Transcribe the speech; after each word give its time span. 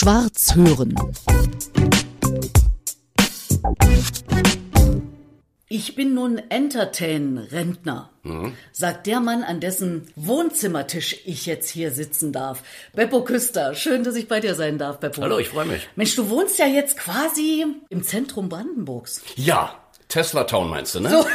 Schwarz 0.00 0.54
hören. 0.54 0.94
Ich 5.68 5.96
bin 5.96 6.14
nun 6.14 6.38
Entertain-Rentner, 6.38 8.08
sagt 8.70 9.08
der 9.08 9.18
Mann, 9.18 9.42
an 9.42 9.58
dessen 9.58 10.06
Wohnzimmertisch 10.14 11.16
ich 11.24 11.46
jetzt 11.46 11.68
hier 11.68 11.90
sitzen 11.90 12.32
darf. 12.32 12.62
Beppo 12.94 13.24
Küster, 13.24 13.74
schön, 13.74 14.04
dass 14.04 14.14
ich 14.14 14.28
bei 14.28 14.38
dir 14.38 14.54
sein 14.54 14.78
darf, 14.78 15.00
Beppo. 15.00 15.20
Hallo, 15.20 15.40
ich 15.40 15.48
freue 15.48 15.66
mich. 15.66 15.88
Mensch, 15.96 16.14
du 16.14 16.30
wohnst 16.30 16.60
ja 16.60 16.66
jetzt 16.66 16.96
quasi 16.96 17.66
im 17.88 18.04
Zentrum 18.04 18.48
Brandenburgs. 18.48 19.22
Ja, 19.34 19.80
Tesla 20.06 20.44
Town 20.44 20.70
meinst 20.70 20.94
du, 20.94 21.00
ne? 21.00 21.10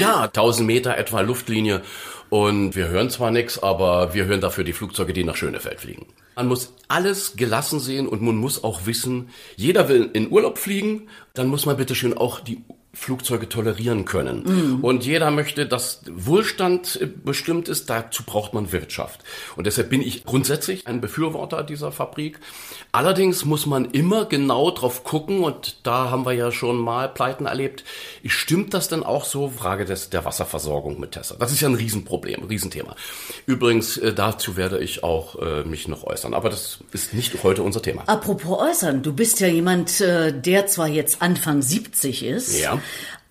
ja, 0.00 0.24
1000 0.24 0.66
Meter 0.66 0.98
etwa 0.98 1.20
Luftlinie. 1.20 1.82
Und 2.30 2.74
wir 2.74 2.88
hören 2.88 3.10
zwar 3.10 3.30
nichts, 3.30 3.62
aber 3.62 4.14
wir 4.14 4.24
hören 4.24 4.40
dafür 4.40 4.64
die 4.64 4.72
Flugzeuge, 4.72 5.12
die 5.12 5.24
nach 5.24 5.36
Schönefeld 5.36 5.80
fliegen. 5.80 6.06
Man 6.36 6.48
muss 6.48 6.74
alles 6.88 7.36
gelassen 7.36 7.78
sehen 7.78 8.08
und 8.08 8.22
man 8.22 8.36
muss 8.36 8.64
auch 8.64 8.86
wissen, 8.86 9.28
jeder 9.56 9.88
will 9.88 10.10
in 10.12 10.30
Urlaub 10.30 10.58
fliegen, 10.58 11.08
dann 11.34 11.46
muss 11.46 11.66
man 11.66 11.76
bitte 11.76 11.94
schön 11.94 12.16
auch 12.16 12.40
die 12.40 12.64
Flugzeuge 12.94 13.48
tolerieren 13.48 14.04
können. 14.04 14.80
Und 14.82 15.04
jeder 15.04 15.30
möchte, 15.30 15.66
dass 15.66 16.02
Wohlstand 16.10 16.98
äh, 17.00 17.06
bestimmt 17.06 17.68
ist, 17.68 17.90
dazu 17.90 18.22
braucht 18.24 18.54
man 18.54 18.72
Wirtschaft. 18.72 19.20
Und 19.56 19.66
deshalb 19.66 19.90
bin 19.90 20.00
ich 20.00 20.24
grundsätzlich 20.24 20.86
ein 20.86 21.00
Befürworter 21.00 21.62
dieser 21.62 21.92
Fabrik. 21.92 22.38
Allerdings 22.92 23.44
muss 23.44 23.66
man 23.66 23.86
immer 23.86 24.24
genau 24.26 24.70
drauf 24.70 25.04
gucken 25.04 25.42
und 25.42 25.76
da 25.82 26.10
haben 26.10 26.24
wir 26.24 26.32
ja 26.32 26.52
schon 26.52 26.78
mal 26.78 27.08
Pleiten 27.08 27.46
erlebt. 27.46 27.84
Stimmt 28.24 28.72
das 28.74 28.88
denn 28.88 29.02
auch 29.02 29.24
so? 29.24 29.48
Frage 29.48 29.84
des, 29.84 30.10
der 30.10 30.24
Wasserversorgung 30.24 31.00
mit 31.00 31.12
Tesla. 31.12 31.36
Das 31.38 31.52
ist 31.52 31.60
ja 31.60 31.68
ein 31.68 31.74
Riesenproblem, 31.74 32.42
ein 32.42 32.48
Riesenthema. 32.48 32.94
Übrigens, 33.46 33.96
äh, 33.96 34.12
dazu 34.12 34.56
werde 34.56 34.78
ich 34.78 35.02
auch 35.02 35.36
äh, 35.40 35.64
mich 35.64 35.88
noch 35.88 36.04
äußern, 36.04 36.34
aber 36.34 36.50
das 36.50 36.78
ist 36.92 37.14
nicht 37.14 37.42
heute 37.42 37.62
unser 37.62 37.82
Thema. 37.82 38.04
Apropos 38.06 38.58
äußern, 38.60 39.02
du 39.02 39.12
bist 39.12 39.40
ja 39.40 39.48
jemand, 39.48 40.00
äh, 40.00 40.32
der 40.32 40.66
zwar 40.66 40.88
jetzt 40.88 41.20
Anfang 41.22 41.62
70 41.62 42.24
ist, 42.24 42.60
Ja. 42.60 42.80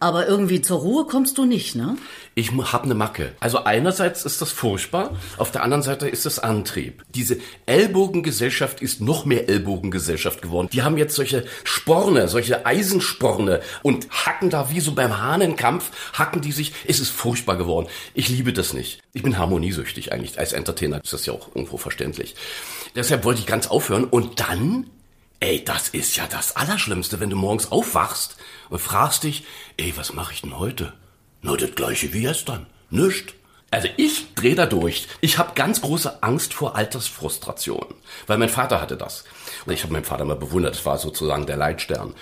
Aber 0.03 0.27
irgendwie 0.27 0.59
zur 0.59 0.79
Ruhe 0.79 1.05
kommst 1.05 1.37
du 1.37 1.45
nicht, 1.45 1.75
ne? 1.75 1.95
Ich 2.35 2.51
habe 2.51 2.83
eine 2.83 2.93
Macke. 2.93 3.31
Also 3.39 3.63
einerseits 3.63 4.25
ist 4.25 4.41
das 4.41 4.51
furchtbar, 4.51 5.15
auf 5.37 5.51
der 5.51 5.63
anderen 5.63 5.81
Seite 5.81 6.09
ist 6.09 6.25
es 6.25 6.39
Antrieb. 6.39 7.03
Diese 7.15 7.37
Ellbogengesellschaft 7.67 8.81
ist 8.81 8.99
noch 8.99 9.23
mehr 9.23 9.47
Ellbogengesellschaft 9.47 10.41
geworden. 10.41 10.67
Die 10.73 10.81
haben 10.81 10.97
jetzt 10.97 11.15
solche 11.15 11.45
Sporne, 11.63 12.27
solche 12.27 12.65
Eisensporne 12.65 13.61
und 13.81 14.09
hacken 14.09 14.49
da 14.49 14.69
wie 14.69 14.81
so 14.81 14.93
beim 14.93 15.21
Hahnenkampf, 15.21 15.91
hacken 16.11 16.41
die 16.41 16.51
sich. 16.51 16.73
Es 16.85 16.99
ist 16.99 17.11
furchtbar 17.11 17.55
geworden. 17.55 17.87
Ich 18.13 18.27
liebe 18.27 18.51
das 18.51 18.73
nicht. 18.73 18.99
Ich 19.13 19.23
bin 19.23 19.37
harmoniesüchtig 19.37 20.11
eigentlich. 20.11 20.37
Als 20.37 20.51
Entertainer 20.51 21.01
ist 21.01 21.13
das 21.13 21.25
ja 21.25 21.31
auch 21.31 21.47
irgendwo 21.55 21.77
verständlich. 21.77 22.35
Deshalb 22.95 23.23
wollte 23.23 23.39
ich 23.39 23.45
ganz 23.45 23.67
aufhören 23.67 24.03
und 24.03 24.41
dann 24.41 24.89
Ey, 25.43 25.61
das 25.61 25.89
ist 25.89 26.15
ja 26.15 26.25
das 26.25 26.55
Allerschlimmste, 26.55 27.19
wenn 27.19 27.29
du 27.29 27.35
morgens 27.35 27.69
aufwachst 27.69 28.37
und 28.69 28.79
fragst 28.79 29.23
dich, 29.23 29.43
ey, 29.75 29.91
was 29.97 30.13
mache 30.13 30.31
ich 30.31 30.41
denn 30.41 30.57
heute? 30.57 30.93
Na, 31.41 31.57
das 31.57 31.75
gleiche 31.75 32.13
wie 32.13 32.21
gestern. 32.21 32.65
Nischt. 32.89 33.33
Also 33.69 33.89
ich 33.97 34.33
drehe 34.35 34.55
da 34.55 34.67
durch. 34.67 35.09
Ich 35.19 35.37
habe 35.37 35.51
ganz 35.53 35.81
große 35.81 36.23
Angst 36.23 36.53
vor 36.53 36.77
Altersfrustration, 36.77 37.93
weil 38.25 38.37
mein 38.37 38.47
Vater 38.47 38.79
hatte 38.79 38.95
das. 38.95 39.25
Und 39.65 39.73
ich 39.73 39.83
habe 39.83 39.91
meinen 39.91 40.05
Vater 40.05 40.23
mal 40.23 40.37
bewundert, 40.37 40.75
das 40.75 40.85
war 40.85 40.97
sozusagen 40.97 41.45
der 41.45 41.57
Leitstern. 41.57 42.15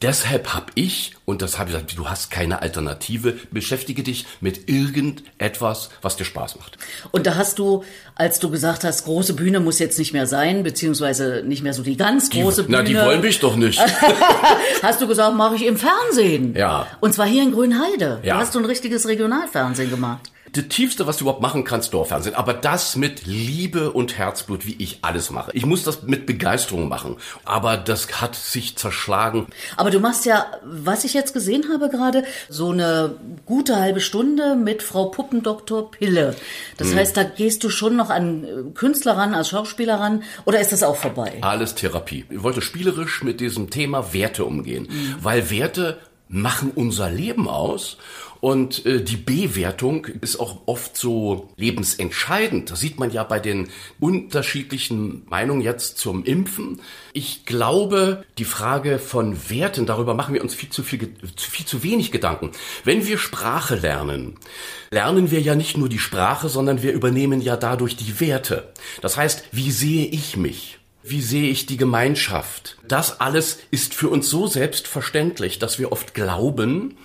Deshalb 0.00 0.54
habe 0.54 0.66
ich, 0.76 1.16
und 1.24 1.42
das 1.42 1.58
habe 1.58 1.70
ich 1.70 1.74
gesagt, 1.74 1.98
du 1.98 2.08
hast 2.08 2.30
keine 2.30 2.62
Alternative, 2.62 3.34
beschäftige 3.50 4.04
dich 4.04 4.26
mit 4.40 4.68
irgendetwas, 4.68 5.90
was 6.02 6.16
dir 6.16 6.24
Spaß 6.24 6.56
macht. 6.56 6.78
Und 7.10 7.26
da 7.26 7.34
hast 7.34 7.58
du, 7.58 7.82
als 8.14 8.38
du 8.38 8.48
gesagt 8.48 8.84
hast, 8.84 9.04
große 9.04 9.34
Bühne 9.34 9.58
muss 9.58 9.80
jetzt 9.80 9.98
nicht 9.98 10.12
mehr 10.12 10.28
sein, 10.28 10.62
beziehungsweise 10.62 11.42
nicht 11.44 11.64
mehr 11.64 11.74
so 11.74 11.82
die 11.82 11.96
ganz 11.96 12.30
große 12.30 12.64
Bühne. 12.64 12.78
Na, 12.78 12.82
die 12.84 12.94
wollen 12.94 13.20
mich 13.20 13.40
doch 13.40 13.56
nicht. 13.56 13.80
Hast 14.82 15.00
du 15.00 15.08
gesagt, 15.08 15.34
mache 15.34 15.56
ich 15.56 15.66
im 15.66 15.76
Fernsehen. 15.76 16.54
Ja. 16.54 16.86
Und 17.00 17.12
zwar 17.14 17.26
hier 17.26 17.42
in 17.42 17.52
Grünheide. 17.52 18.20
Ja. 18.22 18.34
Da 18.34 18.40
hast 18.40 18.54
du 18.54 18.60
ein 18.60 18.64
richtiges 18.64 19.08
Regionalfernsehen 19.08 19.90
gemacht. 19.90 20.30
Das 20.52 20.68
Tiefste, 20.68 21.06
was 21.06 21.18
du 21.18 21.24
überhaupt 21.24 21.42
machen 21.42 21.64
kannst, 21.64 21.94
Dorffernsehen. 21.94 22.34
Aber 22.34 22.54
das 22.54 22.96
mit 22.96 23.26
Liebe 23.26 23.92
und 23.92 24.16
Herzblut, 24.16 24.66
wie 24.66 24.76
ich 24.78 24.98
alles 25.02 25.30
mache. 25.30 25.50
Ich 25.54 25.66
muss 25.66 25.84
das 25.84 26.02
mit 26.02 26.26
Begeisterung 26.26 26.88
machen. 26.88 27.16
Aber 27.44 27.76
das 27.76 28.20
hat 28.20 28.34
sich 28.34 28.76
zerschlagen. 28.76 29.46
Aber 29.76 29.90
du 29.90 30.00
machst 30.00 30.26
ja, 30.26 30.46
was 30.64 31.04
ich 31.04 31.14
jetzt 31.14 31.32
gesehen 31.32 31.66
habe 31.72 31.88
gerade, 31.88 32.24
so 32.48 32.70
eine 32.70 33.16
gute 33.46 33.76
halbe 33.76 34.00
Stunde 34.00 34.56
mit 34.56 34.82
Frau 34.82 35.06
Puppendoktor 35.06 35.90
Pille. 35.90 36.34
Das 36.76 36.94
heißt, 36.94 37.16
da 37.16 37.24
gehst 37.24 37.64
du 37.64 37.70
schon 37.70 37.96
noch 37.96 38.10
an 38.10 38.44
äh, 38.44 38.48
Künstler 38.74 39.16
ran, 39.16 39.34
als 39.34 39.48
Schauspieler 39.48 40.00
ran, 40.00 40.22
oder 40.44 40.60
ist 40.60 40.72
das 40.72 40.82
auch 40.82 40.96
vorbei? 40.96 41.38
Alles 41.40 41.74
Therapie. 41.74 42.24
Ich 42.30 42.42
wollte 42.42 42.62
spielerisch 42.62 43.22
mit 43.22 43.40
diesem 43.40 43.70
Thema 43.70 44.12
Werte 44.12 44.44
umgehen. 44.44 44.88
Weil 45.20 45.50
Werte 45.50 45.98
machen 46.28 46.72
unser 46.74 47.10
Leben 47.10 47.48
aus. 47.48 47.96
Und 48.40 48.86
äh, 48.86 49.02
die 49.02 49.16
B-Wertung 49.16 50.06
ist 50.20 50.38
auch 50.38 50.62
oft 50.66 50.96
so 50.96 51.48
lebensentscheidend. 51.56 52.70
Das 52.70 52.80
sieht 52.80 52.98
man 52.98 53.10
ja 53.10 53.24
bei 53.24 53.40
den 53.40 53.68
unterschiedlichen 53.98 55.24
Meinungen 55.28 55.60
jetzt 55.60 55.98
zum 55.98 56.24
Impfen. 56.24 56.80
Ich 57.12 57.44
glaube, 57.44 58.24
die 58.38 58.44
Frage 58.44 58.98
von 58.98 59.50
Werten, 59.50 59.86
darüber 59.86 60.14
machen 60.14 60.34
wir 60.34 60.42
uns 60.42 60.54
viel 60.54 60.70
zu 60.70 60.82
viel, 60.82 61.14
viel 61.36 61.66
zu 61.66 61.82
wenig 61.82 62.12
Gedanken. 62.12 62.52
Wenn 62.84 63.06
wir 63.06 63.18
Sprache 63.18 63.74
lernen, 63.74 64.36
lernen 64.90 65.30
wir 65.30 65.40
ja 65.40 65.54
nicht 65.54 65.76
nur 65.76 65.88
die 65.88 65.98
Sprache, 65.98 66.48
sondern 66.48 66.82
wir 66.82 66.92
übernehmen 66.92 67.40
ja 67.40 67.56
dadurch 67.56 67.96
die 67.96 68.20
Werte. 68.20 68.72
Das 69.02 69.16
heißt, 69.16 69.44
wie 69.52 69.70
sehe 69.70 70.06
ich 70.06 70.36
mich? 70.36 70.78
Wie 71.02 71.22
sehe 71.22 71.50
ich 71.50 71.66
die 71.66 71.76
Gemeinschaft? 71.76 72.76
Das 72.86 73.20
alles 73.20 73.58
ist 73.70 73.94
für 73.94 74.08
uns 74.08 74.28
so 74.28 74.46
selbstverständlich, 74.46 75.58
dass 75.58 75.78
wir 75.78 75.90
oft 75.90 76.12
glauben, 76.12 76.98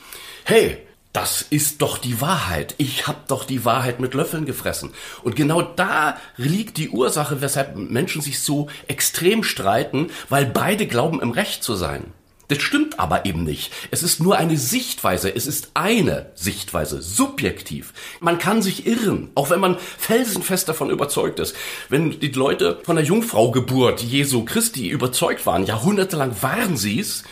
hey, 0.44 0.78
das 1.14 1.44
ist 1.44 1.84
doch 1.84 2.00
die 2.00 2.20
Wahrheit. 2.22 2.74
Ich 2.80 3.08
habe 3.08 3.20
doch 3.28 3.46
die 3.46 3.66
Wahrheit 3.66 4.00
mit 4.00 4.16
Löffeln 4.16 4.46
gefressen. 4.46 4.92
Und 5.22 5.36
genau 5.36 5.62
da 5.62 6.18
liegt 6.38 6.78
die 6.78 6.90
Ursache, 6.90 7.40
weshalb 7.40 7.76
Menschen 7.76 8.22
sich 8.22 8.42
so 8.42 8.68
extrem 8.88 9.44
streiten, 9.44 10.10
weil 10.30 10.48
beide 10.48 10.88
glauben, 10.88 11.22
im 11.22 11.30
Recht 11.32 11.64
zu 11.64 11.76
sein. 11.76 12.06
Das 12.48 12.62
stimmt 12.62 13.00
aber 13.00 13.26
eben 13.26 13.44
nicht. 13.44 13.72
Es 13.92 14.04
ist 14.04 14.20
nur 14.20 14.38
eine 14.38 14.58
Sichtweise. 14.58 15.34
Es 15.34 15.48
ist 15.48 15.72
eine 15.76 16.32
Sichtweise, 16.36 17.02
subjektiv. 17.02 17.94
Man 18.20 18.38
kann 18.38 18.62
sich 18.62 18.86
irren, 18.86 19.30
auch 19.36 19.50
wenn 19.50 19.60
man 19.60 19.78
felsenfest 19.98 20.68
davon 20.68 20.90
überzeugt 20.90 21.40
ist. 21.40 21.56
Wenn 21.90 22.20
die 22.20 22.30
Leute 22.30 22.80
von 22.84 22.96
der 22.96 23.06
Jungfraugeburt 23.06 24.02
Jesu 24.02 24.44
Christi 24.46 24.90
überzeugt 24.90 25.46
waren, 25.46 25.66
jahrhundertelang 25.66 26.42
waren 26.42 26.76
sie 26.76 27.00
es, 27.00 27.24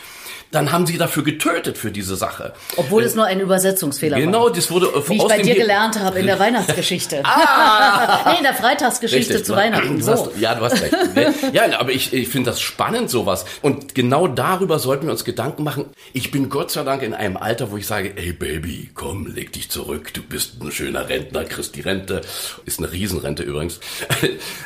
dann 0.52 0.70
haben 0.70 0.86
sie 0.86 0.98
dafür 0.98 1.24
getötet 1.24 1.76
für 1.78 1.90
diese 1.90 2.14
Sache. 2.14 2.52
Obwohl 2.76 3.02
es 3.02 3.14
nur 3.16 3.24
ein 3.24 3.40
Übersetzungsfehler 3.40 4.18
Genau, 4.20 4.44
war. 4.44 4.52
das 4.52 4.70
wurde 4.70 4.86
äh, 4.86 5.08
Wie 5.08 5.16
ich 5.16 5.22
bei 5.26 5.38
dir 5.38 5.54
Ge- 5.54 5.62
gelernt 5.62 5.98
habe 5.98 6.20
in 6.20 6.26
der 6.26 6.38
Weihnachtsgeschichte. 6.38 7.22
nee, 8.26 8.36
in 8.38 8.42
der 8.44 8.54
Freitagsgeschichte 8.54 9.30
Richtig, 9.34 9.46
zu 9.46 9.56
Weihnachten. 9.56 9.96
du 9.98 10.04
So. 10.04 10.12
hast, 10.12 10.38
ja, 10.38 10.54
du 10.54 10.64
hast 10.64 10.80
recht. 10.80 10.92
Ne? 11.14 11.34
ja, 11.52 11.78
aber 11.80 11.90
ich, 11.90 12.12
ich 12.12 12.28
finde 12.28 12.50
das 12.50 12.60
spannend, 12.60 13.10
sowas. 13.10 13.44
Und 13.62 13.94
genau 13.94 14.28
darüber 14.28 14.78
sollten 14.78 15.06
wir 15.06 15.12
uns 15.12 15.24
Gedanken 15.24 15.64
machen. 15.64 15.86
Ich 16.12 16.30
bin 16.30 16.48
Gott 16.48 16.70
sei 16.70 16.84
Dank 16.84 17.02
in 17.02 17.14
einem 17.14 17.36
Alter, 17.36 17.70
wo 17.70 17.76
ich 17.78 17.86
sage, 17.86 18.12
ey 18.16 18.32
Baby, 18.32 18.90
komm, 18.94 19.26
leg 19.26 19.52
dich 19.52 19.70
zurück. 19.70 20.12
Du 20.14 20.22
bist 20.22 20.62
ein 20.62 20.70
schöner 20.70 21.08
Rentner, 21.08 21.44
kriegst 21.44 21.74
die 21.76 21.80
Rente. 21.80 22.20
Ist 22.66 22.78
eine 22.78 22.92
Riesenrente 22.92 23.42
übrigens. 23.42 23.80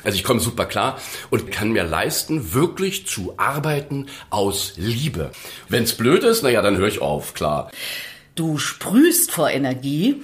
Also 0.05 0.17
ich 0.17 0.25
komme 0.25 0.41
super 0.41 0.67
klar 0.67 0.99
und 1.31 1.51
kann 1.53 1.71
mir 1.71 1.85
leisten, 1.85 2.53
wirklich 2.55 3.07
zu 3.07 3.35
arbeiten 3.37 4.07
aus 4.31 4.73
Liebe. 4.77 5.31
Wenn's 5.77 5.93
blöd 5.93 6.25
ist, 6.25 6.43
naja, 6.43 6.63
dann 6.63 6.79
höre 6.79 6.89
ich 6.89 7.03
auf, 7.03 7.35
klar. 7.35 7.71
Du 8.35 8.57
sprühst 8.57 9.31
vor 9.31 9.51
Energie 9.51 10.23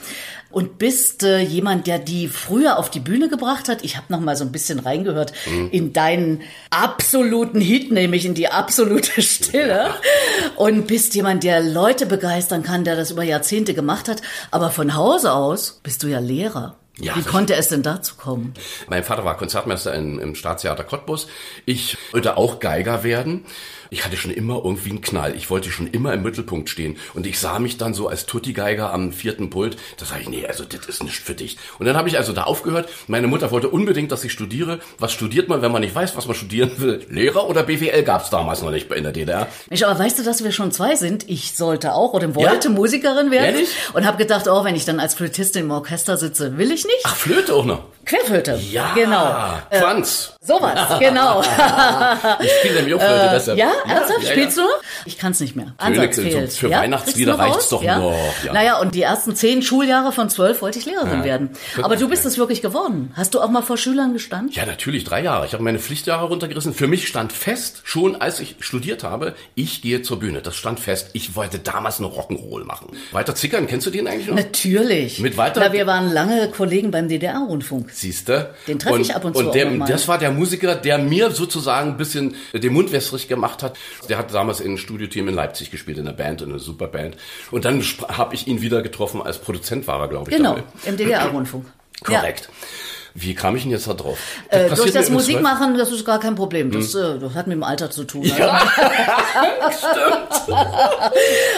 und 0.51 0.79
bist 0.79 1.25
äh, 1.25 1.41
jemand, 1.41 1.87
der 1.87 1.99
die 1.99 2.29
früher 2.29 2.79
auf 2.79 2.89
die 2.89 3.01
Bühne 3.01 3.29
gebracht 3.29 3.69
hat. 3.69 3.85
Ich 3.85 3.99
habe 3.99 4.07
noch 4.09 4.21
mal 4.21 4.35
so 4.35 4.45
ein 4.45 4.53
bisschen 4.53 4.79
reingehört 4.79 5.35
in 5.71 5.93
deinen 5.93 6.41
absoluten 6.71 7.61
Hit, 7.61 7.93
nämlich 7.93 8.25
in 8.25 8.33
die 8.33 8.49
absolute 8.49 9.21
Stille. 9.23 9.91
Und 10.57 10.87
bist 10.87 11.15
jemand, 11.15 11.45
der 11.45 11.61
Leute 11.63 12.07
begeistern 12.07 12.63
kann, 12.63 12.85
der 12.85 12.97
das 12.97 13.11
über 13.11 13.23
Jahrzehnte 13.23 13.75
gemacht 13.75 14.09
hat. 14.09 14.23
Aber 14.51 14.71
von 14.71 14.95
Hause 14.95 15.33
aus 15.33 15.81
bist 15.83 16.03
du 16.03 16.07
ja 16.07 16.19
Lehrer. 16.19 16.79
Ja, 16.99 17.15
Wie 17.17 17.23
konnte 17.23 17.55
es 17.55 17.69
denn 17.69 17.83
dazu 17.83 18.17
kommen? 18.17 18.55
Mein 18.89 19.05
Vater 19.05 19.25
war 19.25 19.37
Konzertmeister 19.37 19.95
in, 19.95 20.19
im 20.19 20.35
Staatstheater 20.35 20.85
Cottbus. 20.85 21.27
Ich 21.67 21.99
wollte 22.13 22.37
auch 22.39 22.59
Geiger 22.59 23.03
werden. 23.05 23.45
Ich 23.93 24.07
hatte 24.07 24.17
schon 24.17 24.31
immer 24.31 24.63
irgendwie 24.65 24.89
einen 24.89 25.03
Knall. 25.03 25.37
Ich 25.37 25.51
wollte 25.51 25.71
schon 25.71 25.87
immer 25.87 26.15
im 26.15 26.23
Mittelpunkt 26.23 26.71
stehen. 26.71 26.97
Und 27.13 27.27
ich 27.27 27.39
sah 27.39 27.59
mich 27.59 27.77
dann 27.77 27.93
so 27.93 28.09
als 28.09 28.25
Tutti-Geiger 28.25 28.91
am 28.91 29.13
vierten 29.13 29.51
Pult. 29.51 29.77
Da 29.99 30.07
sage 30.07 30.23
ich, 30.23 30.31
nee, 30.31 30.47
also 30.47 30.65
das 30.65 30.87
ist 30.87 31.05
nicht 31.05 31.19
für 31.19 31.35
dich. 31.35 31.59
Und 31.79 31.85
dann 31.85 31.95
habe 31.95 32.09
ich 32.09 32.17
also 32.17 32.33
da 32.33 32.45
aufgehört. 32.45 32.89
Meine 33.07 33.27
Mutter 33.27 33.51
wollte 33.51 33.69
unbedingt, 33.69 34.11
dass 34.11 34.25
ich 34.25 34.33
studiere. 34.33 34.81
Was 34.99 35.13
studiert 35.13 35.51
man, 35.51 35.61
wenn 35.61 35.71
man 35.71 35.83
nicht 35.83 35.95
weiß, 35.95 36.17
was 36.17 36.27
man 36.27 36.35
studieren 36.35 36.71
will? 36.79 37.05
Lehrer 37.11 37.47
oder 37.51 37.65
BWL 37.65 38.03
gab 38.03 38.25
es 38.25 38.31
damals 38.31 38.63
noch 38.63 38.71
nicht 38.71 38.91
in 38.91 39.03
der 39.03 39.13
DDR. 39.13 39.47
Mensch, 39.69 39.83
aber 39.83 39.99
weißt 39.99 40.19
du, 40.19 40.23
dass 40.23 40.43
wir 40.43 40.53
schon 40.53 40.73
zwei 40.73 40.97
sind? 40.97 41.29
Ich 41.29 41.53
sollte 41.55 41.93
auch 41.93 42.15
oder 42.15 42.35
wollte 42.35 42.69
Ja? 42.69 42.75
Musikerin 42.75 43.31
werden. 43.31 43.57
Ehrlich? 43.57 43.69
Und 43.93 44.07
habe 44.07 44.17
gedacht, 44.17 44.49
oh, 44.49 44.65
wenn 44.65 44.75
ich 44.75 44.87
dann 44.87 45.01
als 45.01 45.13
Flötistin 45.13 45.65
im 45.65 45.71
Orchester 45.71 46.17
sitze, 46.17 46.57
will 46.57 46.73
ich 46.73 46.87
nicht. 46.87 47.03
Ach, 47.05 47.15
Flöte 47.15 47.53
auch 47.53 47.67
noch. 47.67 47.85
Querflöte. 48.05 48.59
Ja, 48.71 48.93
genau. 48.95 49.35
Äh, 49.71 49.79
Quanz. 49.79 50.33
Sowas, 50.45 50.77
genau. 50.99 51.41
ich 52.41 52.51
spiele 52.59 52.75
nämlich 52.75 52.95
auch 52.95 53.01
Flöte, 53.01 53.31
deshalb. 53.33 53.59
Ja, 53.59 53.71
ernsthaft? 53.89 54.27
Spielst 54.27 54.59
du? 54.59 54.63
Ich 55.07 55.17
kann 55.19 55.31
es 55.33 55.41
nicht 55.41 55.55
mehr. 55.55 55.75
Ansatz 55.79 56.17
fehlt. 56.19 56.53
für 56.53 56.69
ja? 56.69 56.81
Weihnachtslieder 56.81 57.33
noch 57.33 57.39
reicht's 57.39 57.57
raus? 57.57 57.69
doch 57.69 57.83
noch, 57.85 58.15
ja. 58.45 58.53
Naja, 58.53 58.79
und 58.81 58.95
die 58.97 59.03
ersten 59.03 59.37
zehn 59.37 59.63
Schuljahre 59.63 60.11
von 60.11 60.29
zwölf 60.29 60.61
wollte 60.63 60.81
ich 60.81 60.87
Lehrerin 60.87 61.21
Ja. 61.21 61.25
werden. 61.25 61.51
Aber 61.81 61.95
du 61.97 62.09
bist 62.09 62.25
es 62.27 62.39
wirklich 62.39 62.61
geworden. 62.61 63.13
Hast 63.15 63.35
du 63.35 63.41
auch 63.41 63.51
mal 63.51 63.63
vor 63.63 63.77
Schülern 63.77 64.13
gestanden? 64.15 64.51
Ja, 64.53 64.67
natürlich, 64.67 65.05
drei 65.05 65.23
Jahre. 65.23 65.47
Ich 65.47 65.53
habe 65.53 65.63
meine 65.63 65.79
Pflichtjahre 65.79 66.27
runtergerissen. 66.27 66.75
Für 66.75 66.89
mich 66.89 67.07
stand 67.07 67.33
fest, 67.33 67.83
schon 67.85 68.21
als 68.21 68.41
ich 68.41 68.57
studiert 68.59 69.05
habe, 69.05 69.35
ich 69.55 69.81
gehe 69.81 70.03
zur 70.03 70.19
Bühne. 70.19 70.43
Das 70.43 70.57
stand 70.57 70.81
fest. 70.81 71.11
Ich 71.13 71.37
wollte 71.37 71.61
damals 71.61 71.99
eine 72.01 72.09
Rock'n'Roll 72.09 72.65
machen. 72.65 72.89
Walter 73.13 73.37
Zickern, 73.37 73.69
kennst 73.69 73.87
du 73.87 73.91
den 73.91 74.09
eigentlich 74.09 74.27
noch? 74.27 74.35
Natürlich. 74.35 75.21
Mit 75.21 75.37
Walter- 75.37 75.61
Na, 75.61 75.73
wir 75.73 75.87
waren 75.87 76.11
lange 76.11 76.49
Kollegen 76.51 76.91
beim 76.91 77.07
DDR-Rundfunk. 77.09 77.92
Siehste? 77.93 78.55
Den 78.67 78.79
treffe 78.79 79.01
ich 79.01 79.15
ab 79.15 79.25
und 79.25 79.37
zu 79.37 79.47
Und 79.47 79.55
der, 79.55 79.71
das 79.87 80.09
war 80.09 80.19
der 80.19 80.31
Musiker, 80.31 80.75
der 80.75 80.99
mir 80.99 81.31
sozusagen 81.31 81.91
ein 81.93 81.97
bisschen 81.97 82.37
den 82.53 82.73
Mund 82.73 82.93
wässrig 82.93 83.29
gemacht 83.29 83.63
hat. 83.63 83.77
Der 84.09 84.19
hat 84.19 84.33
damals 84.33 84.61
in 84.61 84.67
einem 84.67 84.79
Studioteam 84.79 85.29
in 85.29 85.35
Leipzig 85.35 85.71
gespielt, 85.71 85.99
in 85.99 86.07
einer 86.07 86.17
Band, 86.17 86.43
in 86.43 86.51
einer 86.51 86.59
Superband. 86.59 87.17
Und 87.51 87.65
dann 87.65 87.83
habe 88.09 88.35
ich 88.35 88.47
ihn 88.47 88.63
wieder 88.63 88.83
getroffen 88.83 89.23
als 89.23 89.39
Produzent 89.39 89.87
war 89.87 90.01
er, 90.01 90.09
glaube 90.09 90.31
ich. 90.31 90.37
Genau, 90.37 90.57
dabei. 90.57 90.65
im 90.85 90.97
DDR-Rundfunk. 90.97 91.67
Korrekt. 92.05 92.49
Wie 93.15 93.35
kam 93.35 93.57
ich 93.57 93.63
denn 93.63 93.71
jetzt 93.73 93.87
da 93.87 93.95
drauf? 93.95 94.19
Äh, 94.49 94.69
durch 94.69 94.71
das 94.71 94.79
mir 94.79 94.87
im 94.87 94.93
Zweifel- 94.93 95.13
Musikmachen, 95.13 95.77
das 95.79 95.91
ist 95.93 96.05
gar 96.05 96.19
kein 96.21 96.35
Problem. 96.35 96.71
Das, 96.71 96.95
äh, 96.95 97.19
das 97.19 97.35
hat 97.35 97.47
mit 97.47 97.57
dem 97.57 97.63
Alter 97.63 97.91
zu 97.91 98.05
tun. 98.05 98.23
Hm. 98.25 98.33
Ja, 98.39 98.61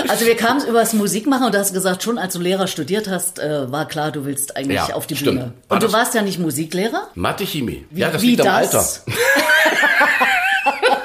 Also 0.09 0.27
wir 0.27 0.37
kamen 0.37 0.67
über 0.67 0.81
das 0.81 0.93
Musikmachen 0.93 1.47
und 1.47 1.55
du 1.55 1.59
hast 1.59 1.73
gesagt, 1.73 2.03
schon 2.03 2.19
als 2.19 2.35
du 2.35 2.41
Lehrer 2.41 2.67
studiert 2.67 3.09
hast, 3.09 3.39
äh, 3.39 3.71
war 3.71 3.87
klar, 3.87 4.11
du 4.13 4.25
willst 4.25 4.57
eigentlich 4.57 4.77
Ja, 4.89 4.95
auf 4.95 5.07
die 5.07 5.17
stimmt. 5.17 5.39
Bühne. 5.41 5.53
War 5.69 5.77
Und 5.77 5.83
du 5.83 5.87
das- 5.87 5.93
warst 5.97 6.15
ja 6.15 6.23
nicht 6.23 6.39
Musiklehrer? 6.39 7.09
Mathe, 7.15 7.47
Chemie. 7.47 7.87
Wie- 7.91 8.01
ja, 8.01 8.11
das 8.11 8.23
wie 8.23 8.31
liegt 8.31 8.41
am 8.43 8.47
das? 8.47 9.03
Alter. 9.07 9.19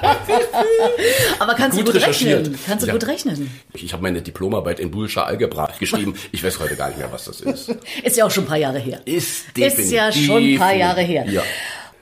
Aber 1.40 1.54
kannst 1.56 1.78
Gut 1.78 1.88
du 1.88 1.92
gut 1.94 2.02
recherchiert. 2.02 2.40
rechnen? 2.48 2.60
Kannst 2.66 2.84
du 2.84 2.88
Ja. 2.88 2.94
gut 2.94 3.08
rechnen? 3.08 3.50
Ich 3.74 3.94
habe 3.94 4.04
meine 4.04 4.22
Diplomarbeit 4.22 4.80
in 4.80 4.92
Boolscher 4.92 5.26
Algebra 5.26 5.72
geschrieben. 5.80 6.16
Ich 6.32 6.44
weiß 6.44 6.60
heute 6.60 6.76
gar 6.76 6.88
nicht 6.90 6.98
mehr, 6.98 7.12
was 7.12 7.26
das 7.26 7.42
ist. 7.42 7.76
Ist 8.04 8.18
ja 8.18 8.26
auch 8.26 8.32
schon 8.32 8.44
ein 8.46 8.48
paar 8.48 8.58
Jahre 8.58 8.80
her. 8.80 9.02
Ist 9.06 9.46
Ist 9.58 9.92
ja 9.92 10.12
schon 10.12 10.44
ein 10.44 10.58
paar 10.58 10.74
Jahre 10.76 11.02
her. 11.02 11.26
Ja. 11.30 11.44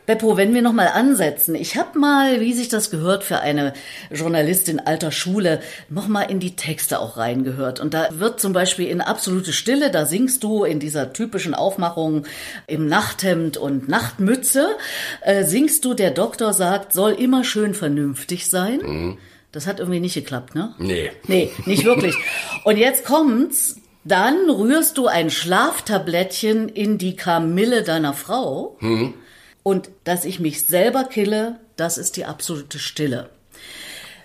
Beppo, 0.08 0.38
wenn 0.38 0.54
wir 0.54 0.62
noch 0.62 0.72
mal 0.72 0.88
ansetzen, 0.88 1.54
ich 1.54 1.76
habe 1.76 2.00
mal, 2.00 2.40
wie 2.40 2.54
sich 2.54 2.70
das 2.70 2.90
gehört 2.90 3.26
für 3.26 3.40
eine 3.40 3.74
Journalistin 4.10 4.80
alter 4.80 5.12
Schule, 5.12 5.60
noch 5.90 6.08
mal 6.08 6.24
in 6.24 6.40
die 6.40 6.56
Texte 6.56 7.02
auch 7.02 7.18
reingehört. 7.18 7.82
Und 7.82 7.94
da 7.94 8.08
wird 8.12 8.40
zum 8.40 8.54
Beispiel 8.54 8.88
in 8.88 9.02
absolute 9.02 9.52
Stille, 9.52 9.92
da 9.92 10.06
singst 10.06 10.46
du 10.46 10.64
in 10.64 10.80
dieser 10.80 11.12
typischen 11.12 11.54
Aufmachung 11.54 12.26
im 12.68 12.88
Nachthemd 12.88 13.58
und 13.58 13.90
Nachtmütze, 13.90 14.78
äh, 15.24 15.44
singst 15.44 15.84
du, 15.84 15.94
der 15.94 16.12
Doktor 16.12 16.54
sagt, 16.54 16.94
soll 16.94 17.12
immer 17.12 17.44
schön 17.44 17.74
vernünftig 17.74 18.50
sein. 18.50 18.80
Mhm. 18.82 19.18
Das 19.52 19.68
hat 19.68 19.80
irgendwie 19.80 20.00
nicht 20.00 20.14
geklappt, 20.14 20.56
ne? 20.56 20.74
Nee. 20.80 21.12
Nee, 21.28 21.52
nicht 21.66 21.84
wirklich. 21.84 22.16
Und 22.64 22.78
jetzt 22.78 23.04
kommt's. 23.04 23.82
Dann 24.06 24.50
rührst 24.50 24.98
du 24.98 25.08
ein 25.08 25.30
Schlaftablettchen 25.30 26.70
in 26.70 26.98
die 26.98 27.18
Kamille 27.18 27.84
deiner 27.84 28.14
Frau. 28.14 28.78
Und 29.68 29.90
dass 30.06 30.24
ich 30.24 30.40
mich 30.40 30.66
selber 30.66 31.04
kille, 31.04 31.60
das 31.76 31.98
ist 31.98 32.16
die 32.16 32.24
absolute 32.24 32.80
Stille. 32.80 33.30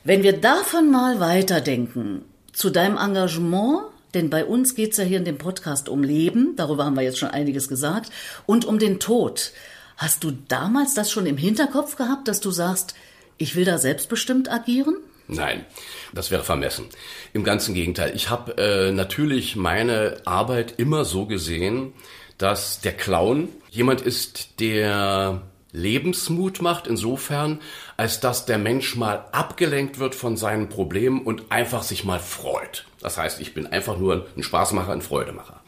Wenn 0.04 0.22
wir 0.22 0.40
davon 0.40 0.88
mal 0.88 1.18
weiterdenken 1.18 2.24
zu 2.52 2.70
deinem 2.70 2.96
Engagement, 2.96 3.86
denn 4.14 4.30
bei 4.30 4.44
uns 4.44 4.76
geht's 4.76 4.98
ja 4.98 5.04
hier 5.04 5.18
in 5.18 5.24
dem 5.24 5.38
Podcast 5.38 5.88
um 5.88 6.04
Leben, 6.04 6.54
darüber 6.54 6.84
haben 6.84 6.94
wir 6.94 7.02
jetzt 7.02 7.18
schon 7.18 7.30
einiges 7.30 7.66
gesagt, 7.66 8.12
und 8.46 8.64
um 8.64 8.78
den 8.78 9.00
Tod. 9.00 9.50
Hast 9.96 10.22
du 10.22 10.30
damals 10.46 10.94
das 10.94 11.10
schon 11.10 11.26
im 11.26 11.36
Hinterkopf 11.36 11.96
gehabt, 11.96 12.28
dass 12.28 12.38
du 12.38 12.52
sagst, 12.52 12.94
ich 13.36 13.56
will 13.56 13.64
da 13.64 13.78
selbstbestimmt 13.78 14.48
agieren? 14.48 14.94
Nein, 15.26 15.66
das 16.14 16.30
wäre 16.30 16.44
vermessen. 16.44 16.86
Im 17.32 17.42
ganzen 17.42 17.74
Gegenteil. 17.74 18.12
Ich 18.14 18.30
habe 18.30 18.58
äh, 18.58 18.92
natürlich 18.92 19.56
meine 19.56 20.18
Arbeit 20.24 20.74
immer 20.76 21.04
so 21.04 21.26
gesehen, 21.26 21.94
dass 22.42 22.80
der 22.80 22.92
Clown 22.92 23.48
jemand 23.70 24.00
ist, 24.00 24.58
der 24.58 25.42
Lebensmut 25.70 26.60
macht, 26.60 26.88
insofern, 26.88 27.60
als 27.96 28.18
dass 28.18 28.46
der 28.46 28.58
Mensch 28.58 28.96
mal 28.96 29.24
abgelenkt 29.30 30.00
wird 30.00 30.14
von 30.16 30.36
seinen 30.36 30.68
Problemen 30.68 31.22
und 31.22 31.50
einfach 31.50 31.84
sich 31.84 32.04
mal 32.04 32.18
freut. 32.18 32.84
Das 33.00 33.16
heißt, 33.16 33.40
ich 33.40 33.54
bin 33.54 33.68
einfach 33.68 33.96
nur 33.96 34.26
ein 34.36 34.42
Spaßmacher, 34.42 34.92
ein 34.92 35.02
Freudemacher. 35.02 35.62